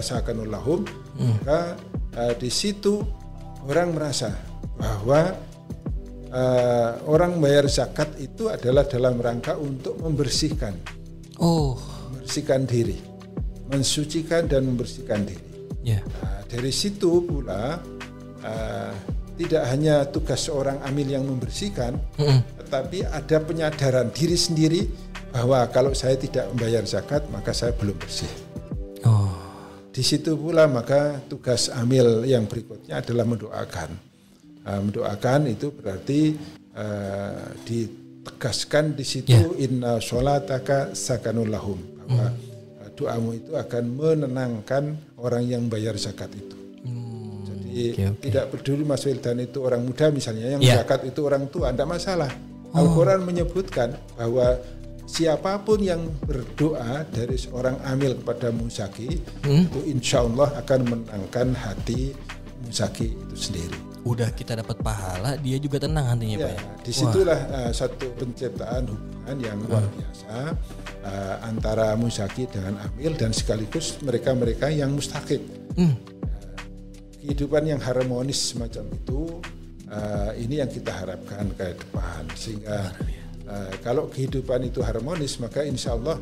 sakanul 0.00 0.48
lahum 0.48 0.84
hmm. 1.16 1.44
maka 1.44 1.76
uh, 2.16 2.32
di 2.36 2.48
situ 2.48 3.04
orang 3.68 3.92
merasa 3.92 4.32
bahwa 4.80 5.36
uh, 6.32 6.90
orang 7.04 7.36
bayar 7.36 7.68
zakat 7.68 8.08
itu 8.16 8.48
adalah 8.48 8.88
dalam 8.88 9.20
rangka 9.20 9.60
untuk 9.60 10.00
membersihkan, 10.00 10.72
oh, 11.36 11.76
membersihkan 12.08 12.64
diri, 12.64 12.96
mensucikan 13.68 14.48
dan 14.48 14.64
membersihkan 14.64 15.28
diri. 15.28 15.46
Yeah. 15.84 16.02
Nah, 16.20 16.42
dari 16.48 16.72
situ 16.72 17.22
pula 17.28 17.78
uh, 18.42 18.92
tidak 19.38 19.62
hanya 19.70 20.08
tugas 20.08 20.48
seorang 20.48 20.82
amil 20.82 21.06
yang 21.06 21.24
membersihkan, 21.28 21.94
mm. 22.18 22.66
tetapi 22.66 23.06
ada 23.06 23.36
penyadaran 23.38 24.10
diri 24.10 24.34
sendiri 24.34 24.82
bahwa 25.30 25.68
kalau 25.70 25.92
saya 25.92 26.16
tidak 26.18 26.48
membayar 26.50 26.82
zakat 26.88 27.22
maka 27.30 27.54
saya 27.54 27.70
belum 27.76 27.94
bersih. 28.00 28.32
Oh. 29.06 29.37
Di 29.98 30.06
situ 30.06 30.38
pula 30.38 30.70
maka 30.70 31.18
tugas 31.26 31.74
amil 31.74 32.22
yang 32.22 32.46
berikutnya 32.46 33.02
adalah 33.02 33.26
mendoakan. 33.26 33.90
Uh, 34.62 34.80
mendoakan 34.86 35.50
itu 35.50 35.74
berarti 35.74 36.38
uh, 36.78 37.50
ditegaskan 37.66 38.94
di 38.94 39.02
situ 39.02 39.58
yeah. 39.58 39.64
inna 39.66 39.98
sholataka 39.98 40.94
sakanul 40.94 41.50
lahum 41.50 41.82
bahwa 42.06 42.30
mm. 42.30 42.94
doamu 42.94 43.30
itu 43.42 43.58
akan 43.58 43.84
menenangkan 43.90 44.84
orang 45.18 45.42
yang 45.50 45.66
bayar 45.66 45.98
zakat 45.98 46.30
itu. 46.30 46.54
Mm. 46.86 47.34
Jadi 47.42 47.82
okay, 47.90 48.06
okay. 48.14 48.22
tidak 48.30 48.54
peduli 48.54 48.86
Mas 48.86 49.02
Wildan 49.02 49.42
itu 49.42 49.58
orang 49.66 49.82
muda 49.82 50.14
misalnya 50.14 50.46
yang 50.54 50.62
yeah. 50.62 50.78
zakat 50.78 51.10
itu 51.10 51.26
orang 51.26 51.50
tua, 51.50 51.74
tidak 51.74 51.90
masalah. 51.90 52.30
Oh. 52.70 52.86
Al-Quran 52.86 53.26
menyebutkan 53.26 53.98
bahwa 54.14 54.62
siapa 55.08 55.56
pun 55.64 55.80
yang 55.80 56.04
berdoa 56.28 57.08
dari 57.08 57.40
seorang 57.40 57.80
amil 57.88 58.20
kepada 58.20 58.52
musaki 58.52 59.16
hmm? 59.48 59.72
itu 59.72 59.80
insya 59.88 60.20
Allah 60.20 60.52
akan 60.60 60.80
menangkan 60.84 61.56
hati 61.56 62.12
musaki 62.60 63.16
itu 63.16 63.36
sendiri. 63.36 63.78
Udah 64.04 64.28
kita 64.30 64.54
dapat 64.60 64.78
pahala, 64.84 65.40
dia 65.40 65.56
juga 65.56 65.80
tenang 65.80 66.12
hatinya 66.12 66.36
ya, 66.36 66.44
pak. 66.44 66.52
Ya? 66.52 66.60
Di 66.84 66.92
situlah 66.92 67.40
uh, 67.50 67.72
satu 67.72 68.12
penciptaan 68.20 68.84
hubungan 68.88 69.36
yang 69.40 69.58
luar 69.64 69.84
hmm. 69.84 69.94
biasa 69.96 70.32
uh, 71.02 71.36
antara 71.44 71.96
musaki 71.96 72.44
dengan 72.48 72.76
amil 72.84 73.16
dan 73.16 73.32
sekaligus 73.32 73.96
mereka-mereka 74.04 74.68
yang 74.68 74.92
mustaqib. 74.92 75.40
Hmm. 75.76 75.92
Uh, 75.96 75.96
kehidupan 77.20 77.64
yang 77.64 77.80
harmonis 77.80 78.54
semacam 78.54 78.84
itu 78.92 79.20
uh, 79.90 80.30
ini 80.36 80.60
yang 80.62 80.70
kita 80.70 80.92
harapkan 80.94 81.48
ke 81.56 81.76
depan 81.76 82.22
sehingga 82.32 82.92
Uh, 83.48 83.72
kalau 83.80 84.12
kehidupan 84.12 84.60
itu 84.68 84.84
harmonis 84.84 85.40
maka 85.40 85.64
insya 85.64 85.96
Allah 85.96 86.20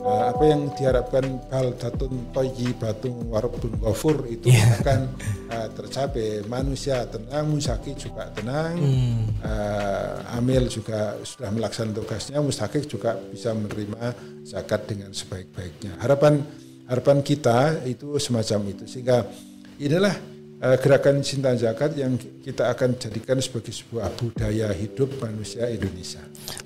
uh, 0.00 0.24
apa 0.32 0.42
yang 0.46 0.70
diharapkan 0.74 1.24
baldatun 1.48 2.30
batun 2.32 3.14
warabun 3.28 3.74
ghafur 3.82 4.24
itu 4.30 4.54
yeah. 4.54 4.78
akan 4.80 5.10
uh, 5.52 5.68
tercapai 5.74 6.46
manusia 6.48 7.04
tenang 7.10 7.50
musaki 7.50 7.98
juga 7.98 8.30
tenang 8.32 8.78
hmm. 8.78 9.42
uh, 9.44 10.38
amil 10.38 10.70
juga 10.70 11.18
sudah 11.26 11.50
melaksanakan 11.52 11.96
tugasnya 11.96 12.38
mustakik 12.40 12.86
juga 12.88 13.16
bisa 13.18 13.52
menerima 13.52 14.14
zakat 14.46 14.88
dengan 14.88 15.10
sebaik-baiknya 15.12 16.00
harapan 16.00 16.38
harapan 16.88 17.18
kita 17.22 17.84
itu 17.86 18.14
semacam 18.22 18.60
itu 18.72 18.84
sehingga 18.88 19.26
inilah 19.78 20.29
uh, 20.60 20.76
gerakan 20.78 21.24
cinta 21.24 21.52
zakat 21.56 21.96
yang 21.96 22.16
kita 22.16 22.68
akan 22.70 22.96
jadikan 23.00 23.40
sebagai 23.40 23.72
sebuah 23.72 24.12
budaya 24.20 24.70
hidup 24.76 25.10
manusia 25.18 25.66
Indonesia. 25.66 26.20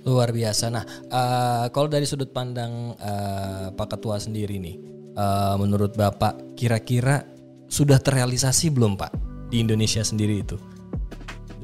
Luar 0.05 0.35
biasa. 0.35 0.65
Nah, 0.69 0.85
uh, 1.09 1.67
kalau 1.71 1.89
dari 1.89 2.05
sudut 2.05 2.31
pandang 2.35 2.99
uh, 2.99 3.71
Pak 3.73 3.97
Ketua 3.97 4.19
sendiri 4.19 4.59
nih, 4.59 4.77
uh, 5.15 5.55
menurut 5.57 5.95
Bapak 5.95 6.59
kira-kira 6.59 7.23
sudah 7.71 7.99
terrealisasi 7.99 8.75
belum 8.75 8.99
Pak 8.99 9.13
di 9.49 9.63
Indonesia 9.63 10.03
sendiri 10.03 10.43
itu? 10.43 10.59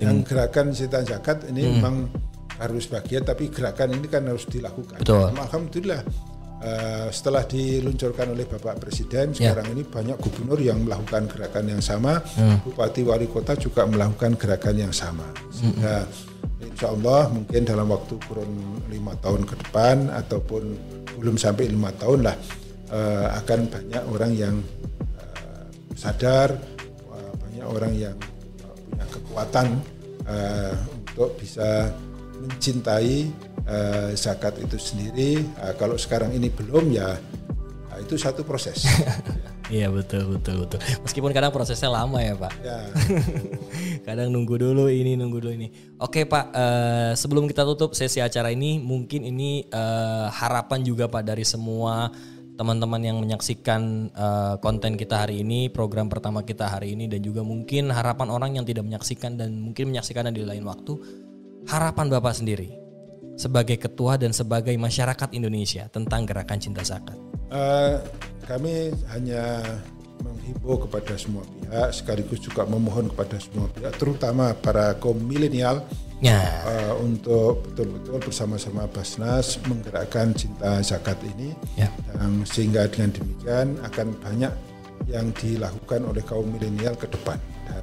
Yang 0.01 0.33
gerakan 0.33 0.73
cinta 0.73 1.05
zakat 1.05 1.45
ini 1.53 1.61
hmm. 1.61 1.73
memang 1.77 1.97
harus 2.57 2.89
bagian, 2.89 3.25
tapi 3.25 3.53
gerakan 3.53 4.01
ini 4.01 4.09
kan 4.09 4.25
harus 4.25 4.49
dilakukan. 4.49 5.01
Betul. 5.01 5.33
Alhamdulillah 5.37 6.01
Uh, 6.61 7.09
setelah 7.09 7.49
diluncurkan 7.49 8.37
oleh 8.37 8.45
Bapak 8.45 8.85
Presiden 8.85 9.33
ya. 9.33 9.57
sekarang 9.57 9.73
ini 9.73 9.81
banyak 9.81 10.21
gubernur 10.21 10.61
yang 10.61 10.85
melakukan 10.85 11.25
gerakan 11.25 11.73
yang 11.73 11.81
sama, 11.81 12.21
hmm. 12.21 12.69
bupati 12.69 13.01
wali 13.01 13.33
kota 13.33 13.57
juga 13.57 13.89
melakukan 13.89 14.37
gerakan 14.37 14.77
yang 14.77 14.93
sama. 14.93 15.25
Sehingga 15.49 16.05
hmm. 16.05 16.69
insya 16.69 16.93
Allah 16.93 17.33
mungkin 17.33 17.65
dalam 17.65 17.89
waktu 17.89 18.13
kurun 18.29 18.53
lima 18.93 19.17
tahun 19.25 19.49
ke 19.49 19.57
depan 19.57 20.13
ataupun 20.13 20.63
belum 21.17 21.41
sampai 21.41 21.65
lima 21.73 21.97
tahun 21.97 22.29
lah 22.29 22.37
uh, 22.93 23.27
akan 23.41 23.61
banyak 23.71 24.03
orang 24.13 24.33
yang 24.37 24.57
uh, 25.17 25.65
sadar, 25.97 26.61
uh, 27.09 27.33
banyak 27.41 27.65
orang 27.65 27.93
yang 27.97 28.17
punya 28.85 29.07
kekuatan 29.09 29.67
uh, 30.27 30.77
untuk 30.93 31.41
bisa 31.41 31.89
mencintai 32.41 33.29
uh, 33.71 34.11
zakat 34.19 34.59
itu 34.59 34.77
sendiri. 34.77 35.47
Uh, 35.63 35.75
kalau 35.79 35.95
sekarang 35.95 36.35
ini 36.35 36.51
belum 36.51 36.91
ya 36.91 37.15
uh, 37.95 37.99
itu 38.03 38.19
satu 38.19 38.43
proses. 38.43 38.85
Iya 39.71 39.87
betul 39.87 40.35
betul 40.35 40.67
betul. 40.67 40.83
Meskipun 41.07 41.31
kadang 41.31 41.55
prosesnya 41.55 41.95
lama 41.95 42.19
ya 42.19 42.35
pak. 42.35 42.51
Ya. 42.59 42.91
kadang 44.07 44.35
nunggu 44.35 44.59
dulu 44.59 44.91
ini 44.91 45.15
nunggu 45.15 45.39
dulu 45.39 45.55
ini. 45.55 45.71
Oke 46.03 46.27
pak, 46.27 46.51
uh, 46.51 47.15
sebelum 47.15 47.47
kita 47.47 47.63
tutup 47.63 47.95
sesi 47.95 48.19
acara 48.19 48.51
ini, 48.51 48.83
mungkin 48.83 49.23
ini 49.23 49.63
uh, 49.71 50.27
harapan 50.27 50.83
juga 50.83 51.07
pak 51.07 51.23
dari 51.23 51.47
semua 51.47 52.11
teman-teman 52.59 52.99
yang 52.99 53.23
menyaksikan 53.23 54.11
uh, 54.11 54.59
konten 54.59 54.99
kita 54.99 55.23
hari 55.23 55.47
ini, 55.47 55.71
program 55.71 56.11
pertama 56.11 56.43
kita 56.43 56.67
hari 56.67 56.99
ini, 56.99 57.07
dan 57.07 57.23
juga 57.23 57.47
mungkin 57.47 57.95
harapan 57.95 58.27
orang 58.27 58.59
yang 58.59 58.67
tidak 58.67 58.91
menyaksikan 58.91 59.39
dan 59.39 59.55
mungkin 59.55 59.95
menyaksikan 59.95 60.35
di 60.35 60.43
lain 60.43 60.67
waktu, 60.67 60.99
harapan 61.71 62.11
bapak 62.11 62.35
sendiri 62.35 62.80
sebagai 63.41 63.81
ketua 63.81 64.21
dan 64.21 64.37
sebagai 64.37 64.77
masyarakat 64.77 65.33
Indonesia 65.33 65.89
tentang 65.89 66.29
gerakan 66.29 66.61
cinta 66.61 66.85
zakat. 66.85 67.17
Uh, 67.49 67.97
kami 68.45 68.93
hanya 69.17 69.65
menghimbau 70.21 70.77
kepada 70.85 71.17
semua 71.17 71.41
pihak 71.49 71.89
sekaligus 71.97 72.45
juga 72.45 72.69
memohon 72.69 73.09
kepada 73.09 73.41
semua 73.41 73.73
pihak 73.73 73.97
terutama 73.97 74.53
para 74.53 74.93
kaum 75.01 75.17
milenial 75.17 75.81
ya. 76.21 76.37
uh, 76.69 76.95
untuk 77.01 77.65
betul-betul 77.73 78.21
bersama-sama 78.29 78.85
Basnas 78.93 79.57
menggerakkan 79.65 80.37
cinta 80.37 80.85
zakat 80.85 81.17
ini 81.25 81.57
ya. 81.81 81.89
dan 82.13 82.45
sehingga 82.45 82.85
dengan 82.93 83.17
demikian 83.17 83.67
akan 83.81 84.13
banyak 84.21 84.53
yang 85.09 85.33
dilakukan 85.41 86.05
oleh 86.05 86.21
kaum 86.21 86.45
milenial 86.53 86.93
ke 87.01 87.09
depan 87.09 87.41
dan 87.65 87.83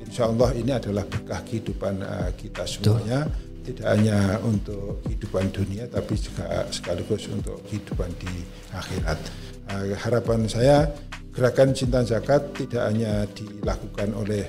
insya 0.00 0.24
Allah 0.32 0.50
ini 0.56 0.72
adalah 0.72 1.04
berkah 1.04 1.44
kehidupan 1.44 2.00
uh, 2.00 2.32
kita 2.40 2.64
semuanya 2.64 3.28
Betul. 3.28 3.48
Tidak 3.68 3.84
hanya 3.84 4.40
untuk 4.40 5.04
kehidupan 5.04 5.52
dunia 5.52 5.84
tapi 5.92 6.16
juga 6.16 6.64
sekaligus 6.72 7.28
untuk 7.28 7.60
kehidupan 7.68 8.08
di 8.16 8.32
akhirat. 8.72 9.20
Uh, 9.68 9.92
harapan 10.00 10.48
saya 10.48 10.88
gerakan 11.36 11.76
cinta 11.76 12.00
zakat 12.00 12.40
tidak 12.56 12.88
hanya 12.88 13.28
dilakukan 13.36 14.08
oleh 14.16 14.48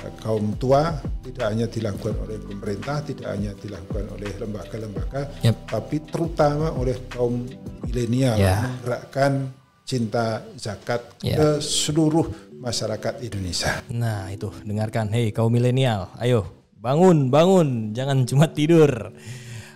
uh, 0.00 0.08
kaum 0.24 0.56
tua, 0.56 0.96
tidak 1.20 1.46
hanya 1.52 1.66
dilakukan 1.68 2.16
oleh 2.24 2.40
pemerintah, 2.40 3.04
tidak 3.04 3.28
hanya 3.28 3.52
dilakukan 3.60 4.04
oleh 4.16 4.30
lembaga-lembaga, 4.40 5.22
yep. 5.44 5.68
tapi 5.68 6.00
terutama 6.08 6.72
oleh 6.72 6.96
kaum 7.12 7.44
milenial 7.84 8.40
yeah. 8.40 8.64
menggerakkan 8.64 9.52
cinta 9.84 10.40
zakat 10.56 11.04
yeah. 11.20 11.36
ke 11.36 11.48
seluruh 11.60 12.56
masyarakat 12.56 13.20
Indonesia. 13.20 13.84
Nah 13.92 14.32
itu 14.32 14.48
dengarkan, 14.64 15.12
hei 15.12 15.28
kaum 15.36 15.52
milenial, 15.52 16.08
ayo 16.16 16.63
bangun, 16.84 17.32
bangun, 17.32 17.96
jangan 17.96 18.28
cuma 18.28 18.44
tidur. 18.52 19.16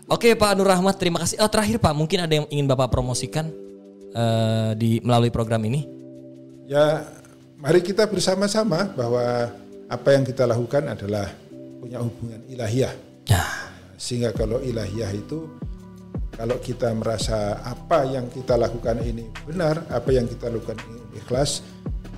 Oke 0.04 0.36
Pak 0.36 0.60
Nur 0.60 0.68
Rahmat, 0.68 1.00
terima 1.00 1.24
kasih. 1.24 1.40
Oh 1.40 1.48
terakhir 1.48 1.80
Pak, 1.80 1.96
mungkin 1.96 2.28
ada 2.28 2.34
yang 2.36 2.46
ingin 2.52 2.68
Bapak 2.68 2.92
promosikan? 2.92 3.48
uh, 4.14 4.70
di 4.76 5.02
melalui 5.02 5.32
program 5.32 5.60
ini? 5.66 5.84
Ya, 6.68 7.04
mari 7.58 7.80
kita 7.80 8.04
bersama-sama 8.08 8.92
bahwa 8.92 9.52
apa 9.88 10.08
yang 10.12 10.24
kita 10.24 10.44
lakukan 10.44 10.84
adalah 10.84 11.32
punya 11.80 12.00
hubungan 12.00 12.44
ilahiyah. 12.48 12.92
Ya. 13.28 13.44
Sehingga 13.98 14.30
kalau 14.36 14.60
ilahiyah 14.60 15.10
itu 15.16 15.48
kalau 16.38 16.60
kita 16.62 16.92
merasa 16.94 17.58
apa 17.66 18.06
yang 18.06 18.30
kita 18.30 18.54
lakukan 18.54 19.00
ini 19.02 19.26
benar, 19.48 19.88
apa 19.90 20.12
yang 20.12 20.28
kita 20.28 20.52
lakukan 20.52 20.78
ini 20.86 21.18
ikhlas, 21.18 21.64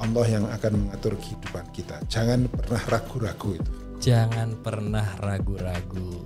Allah 0.02 0.26
yang 0.28 0.44
akan 0.50 0.72
mengatur 0.76 1.16
kehidupan 1.16 1.64
kita. 1.72 2.02
Jangan 2.10 2.50
pernah 2.50 2.82
ragu-ragu 2.90 3.56
itu. 3.56 3.89
Jangan 4.00 4.56
pernah 4.64 5.04
ragu-ragu. 5.20 6.24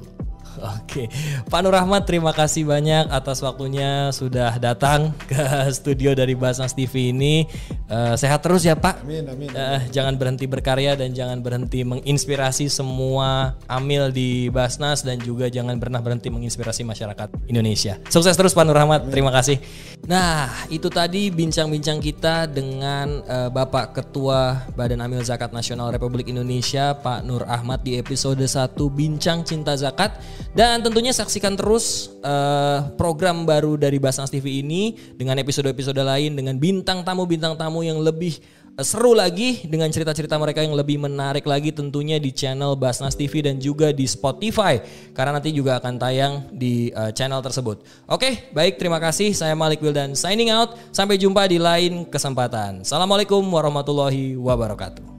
Oke, 0.79 1.11
Pak 1.51 1.61
Nur 1.63 1.75
Rahmat 1.75 2.07
terima 2.07 2.31
kasih 2.31 2.67
banyak 2.67 3.11
atas 3.11 3.43
waktunya 3.43 4.11
sudah 4.15 4.57
datang 4.63 5.11
ke 5.27 5.43
studio 5.79 6.15
dari 6.15 6.39
Basnas 6.39 6.75
TV 6.75 7.11
ini. 7.11 7.47
Uh, 7.91 8.15
sehat 8.15 8.41
terus 8.43 8.65
ya 8.65 8.79
Pak. 8.79 9.03
Amin, 9.05 9.27
amin. 9.27 9.51
Uh, 9.51 9.83
jangan 9.91 10.15
berhenti 10.15 10.47
berkarya 10.47 10.95
dan 10.95 11.13
jangan 11.13 11.43
berhenti 11.43 11.83
menginspirasi 11.83 12.71
semua 12.71 13.59
amil 13.67 14.11
di 14.15 14.49
Basnas 14.49 15.03
dan 15.03 15.21
juga 15.21 15.51
jangan 15.51 15.77
pernah 15.79 16.01
berhenti 16.01 16.31
menginspirasi 16.31 16.87
masyarakat 16.87 17.29
Indonesia. 17.51 17.99
Sukses 18.09 18.35
terus 18.39 18.55
Pak 18.55 18.65
Nur 18.67 18.79
Rahmat, 18.79 19.07
amin. 19.07 19.13
terima 19.13 19.31
kasih. 19.35 19.59
Nah, 20.05 20.53
itu 20.69 20.93
tadi 20.93 21.33
bincang-bincang 21.33 21.97
kita 21.97 22.45
dengan 22.45 23.25
uh, 23.25 23.49
Bapak 23.49 23.97
Ketua 23.97 24.69
Badan 24.77 25.01
Amil 25.01 25.25
Zakat 25.25 25.49
Nasional 25.49 25.97
Republik 25.97 26.29
Indonesia 26.29 26.93
Pak 26.93 27.25
Nur 27.25 27.49
Ahmad 27.49 27.81
di 27.81 27.97
episode 27.97 28.45
1 28.45 28.77
Bincang 28.93 29.41
Cinta 29.49 29.73
Zakat. 29.73 30.21
Dan 30.55 30.87
tentunya 30.87 31.11
saksikan 31.11 31.59
terus 31.59 32.15
uh, 32.23 32.87
program 32.95 33.43
baru 33.43 33.75
dari 33.75 33.99
Basnas 33.99 34.31
TV 34.31 34.63
ini 34.63 34.95
dengan 35.19 35.35
episode-episode 35.43 35.99
lain 35.99 36.39
dengan 36.39 36.55
bintang 36.63 37.03
tamu-bintang 37.03 37.59
tamu 37.59 37.83
yang 37.83 37.99
lebih 37.99 38.39
uh, 38.79 38.87
seru 38.87 39.19
lagi 39.19 39.67
dengan 39.67 39.91
cerita-cerita 39.91 40.39
mereka 40.39 40.63
yang 40.63 40.79
lebih 40.79 41.03
menarik 41.03 41.43
lagi 41.43 41.75
tentunya 41.75 42.23
di 42.23 42.31
channel 42.31 42.79
Basnas 42.79 43.19
TV 43.19 43.43
dan 43.43 43.59
juga 43.59 43.91
di 43.91 44.07
Spotify 44.07 44.79
karena 45.11 45.43
nanti 45.43 45.51
juga 45.51 45.83
akan 45.83 45.99
tayang 45.99 46.47
di 46.55 46.95
uh, 46.95 47.11
channel 47.11 47.43
tersebut. 47.43 47.83
Oke, 48.07 48.47
baik 48.55 48.79
terima 48.79 49.03
kasih. 49.03 49.35
Saya 49.35 49.59
Malik 49.59 49.83
Wildan 49.83 50.15
signing 50.15 50.55
out. 50.55 50.79
Sampai 50.95 51.19
jumpa 51.19 51.51
di 51.51 51.59
lain 51.59 52.07
kesempatan. 52.07 52.87
Assalamualaikum 52.87 53.43
warahmatullahi 53.43 54.39
wabarakatuh. 54.39 55.14